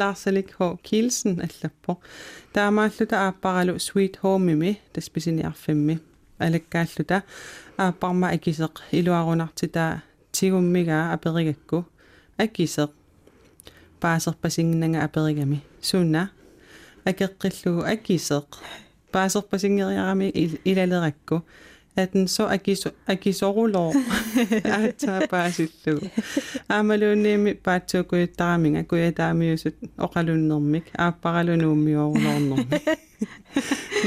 Lars-Alik 0.00 0.50
H. 0.58 0.76
Kielsen 0.82 1.40
аллаппо 1.46 2.00
таамааллута 2.52 3.26
ааппаралу 3.26 3.74
Sweet 3.76 4.14
Home-ими 4.22 4.80
тасписиниарфимми 4.92 6.00
алаккааллута 6.38 7.22
ааппарма 7.78 8.28
акисеқ 8.36 8.74
илуарунартита 8.92 10.02
тигуммигаа 10.32 11.12
аперигакку 11.14 11.86
акисеқ 12.38 12.90
паасерпасингнага 14.00 15.04
аперигами 15.04 15.62
сунна 15.80 16.30
акеққиллугу 17.04 17.82
акисеқ 17.94 18.46
паасерпасингериарами 19.12 20.28
илалеракку 20.70 21.44
at 21.97 22.13
den 22.13 22.27
så 22.27 22.59
agisorolor 23.07 23.93
atapasitu. 24.65 25.99
Amalunemi 26.69 27.53
batso 27.53 28.03
kue 28.03 28.27
taminga 28.27 28.83
kue 28.83 29.11
tamiuset 29.11 29.73
okalunormik 29.97 30.91
aparalunumiorlornormik. 30.95 32.73
Ah, 32.73 32.95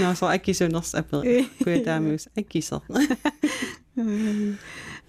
Nå, 0.01 0.14
så 0.14 0.26
agisuners 0.26 0.95
er 0.95 1.03
bedre. 1.03 1.45
Kue 1.64 1.84
tamius 1.84 2.28
agiser. 2.36 2.80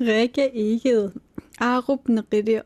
Række 0.07 0.49
ikke. 0.53 1.11
Arup 1.59 2.09
nridir. 2.09 2.61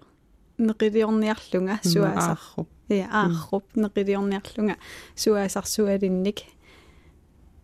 Nridir 0.57 1.11
nærlunga, 1.11 1.77
mm, 1.83 1.89
suasar. 1.89 2.65
Ja, 2.89 3.07
mm. 3.07 3.11
arup 3.11 3.75
nridir 3.75 4.21
nærlunga. 4.21 4.75
Suasar 5.15 5.67
suadinnik. 5.67 6.45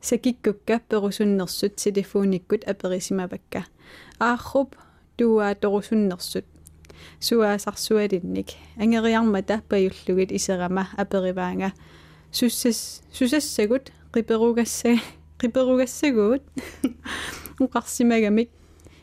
Сакиккукка 0.02 0.82
перусуннэрсут 0.90 1.76
телефониккут 1.76 2.68
аперисимавакка 2.68 3.66
аарруп 4.20 4.76
туа 5.18 5.54
торусуннэрсут 5.56 6.46
суаасарсуалинник 7.20 8.50
ангериармата 8.78 9.62
паюллугит 9.70 10.32
исерама 10.32 10.90
апериваанга 10.98 11.74
суссас 12.32 13.04
сусассагут 13.14 13.92
риперугасса 14.14 14.98
риперугассагуут 15.40 16.44
уқарсимагамик 17.60 18.50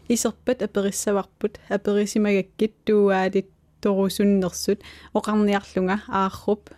исерпат 0.08 0.62
апериссаварпут 0.62 1.60
аперисимагаккит 1.68 2.72
туаалит 2.84 3.48
торусуннэрсут 3.80 4.80
оқарниарлунга 5.14 6.02
аарруп 6.08 6.70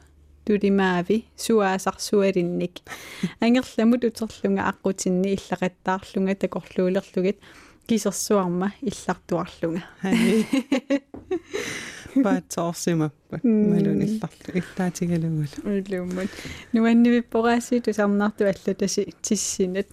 тулимаави 0.44 1.24
суаасарсуалинник 1.36 2.80
ангерламут 3.44 4.04
утерлунга 4.04 4.62
аққутинни 4.72 5.34
иллақаттаарлунга 5.36 6.34
такорлуулерлугит 6.34 7.38
кисерсуарма 7.86 8.72
иллартуарлунга. 8.80 9.82
Паатсоорсимаппа 12.24 13.40
малун 13.44 14.02
илларлу 14.02 14.50
иллаатигалугул 14.60 15.52
уллууммат 15.64 16.30
нуаннивиппораасси 16.72 17.80
тусарнарту 17.80 18.44
аллатаси 18.44 19.14
тиссинат 19.22 19.88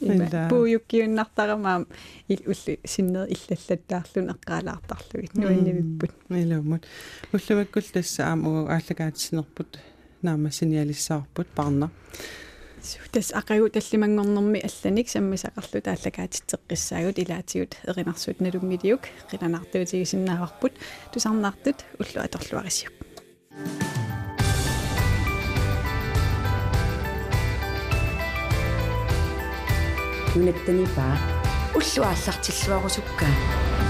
пуюккиуннартарамаам 0.00 1.86
ил 2.28 2.42
улли 2.46 2.78
синнер 2.84 3.26
иллаллаттаарлун 3.28 4.30
эққалаартарлугит 4.34 5.34
нуаннивиппут 5.34 6.12
илууммут 6.28 6.84
уллумаккул 7.32 7.82
тасса 7.82 8.28
аамугу 8.28 8.70
ааллагаатисинерпут 8.70 9.78
наама 10.22 10.50
синиалиссаарпут 10.50 11.48
парна 11.48 11.90
тас 13.12 13.32
акагу 13.34 13.68
таллимангорнэрми 13.68 14.62
алланик 14.68 15.08
саммисақарлу 15.08 15.82
тааллагаатитсеққиссаагут 15.82 17.18
илаатигут 17.18 17.76
эринарсуут 17.84 18.40
налуммилиук 18.40 19.02
қиланартуутигисиннааварпут 19.30 20.72
тусарнаартут 21.12 21.84
уллу 21.98 22.20
аторлуарисиук 22.22 22.92
нунаттанипаа 30.35 31.15
уллуааллартиллуарусуккаа 31.77 33.86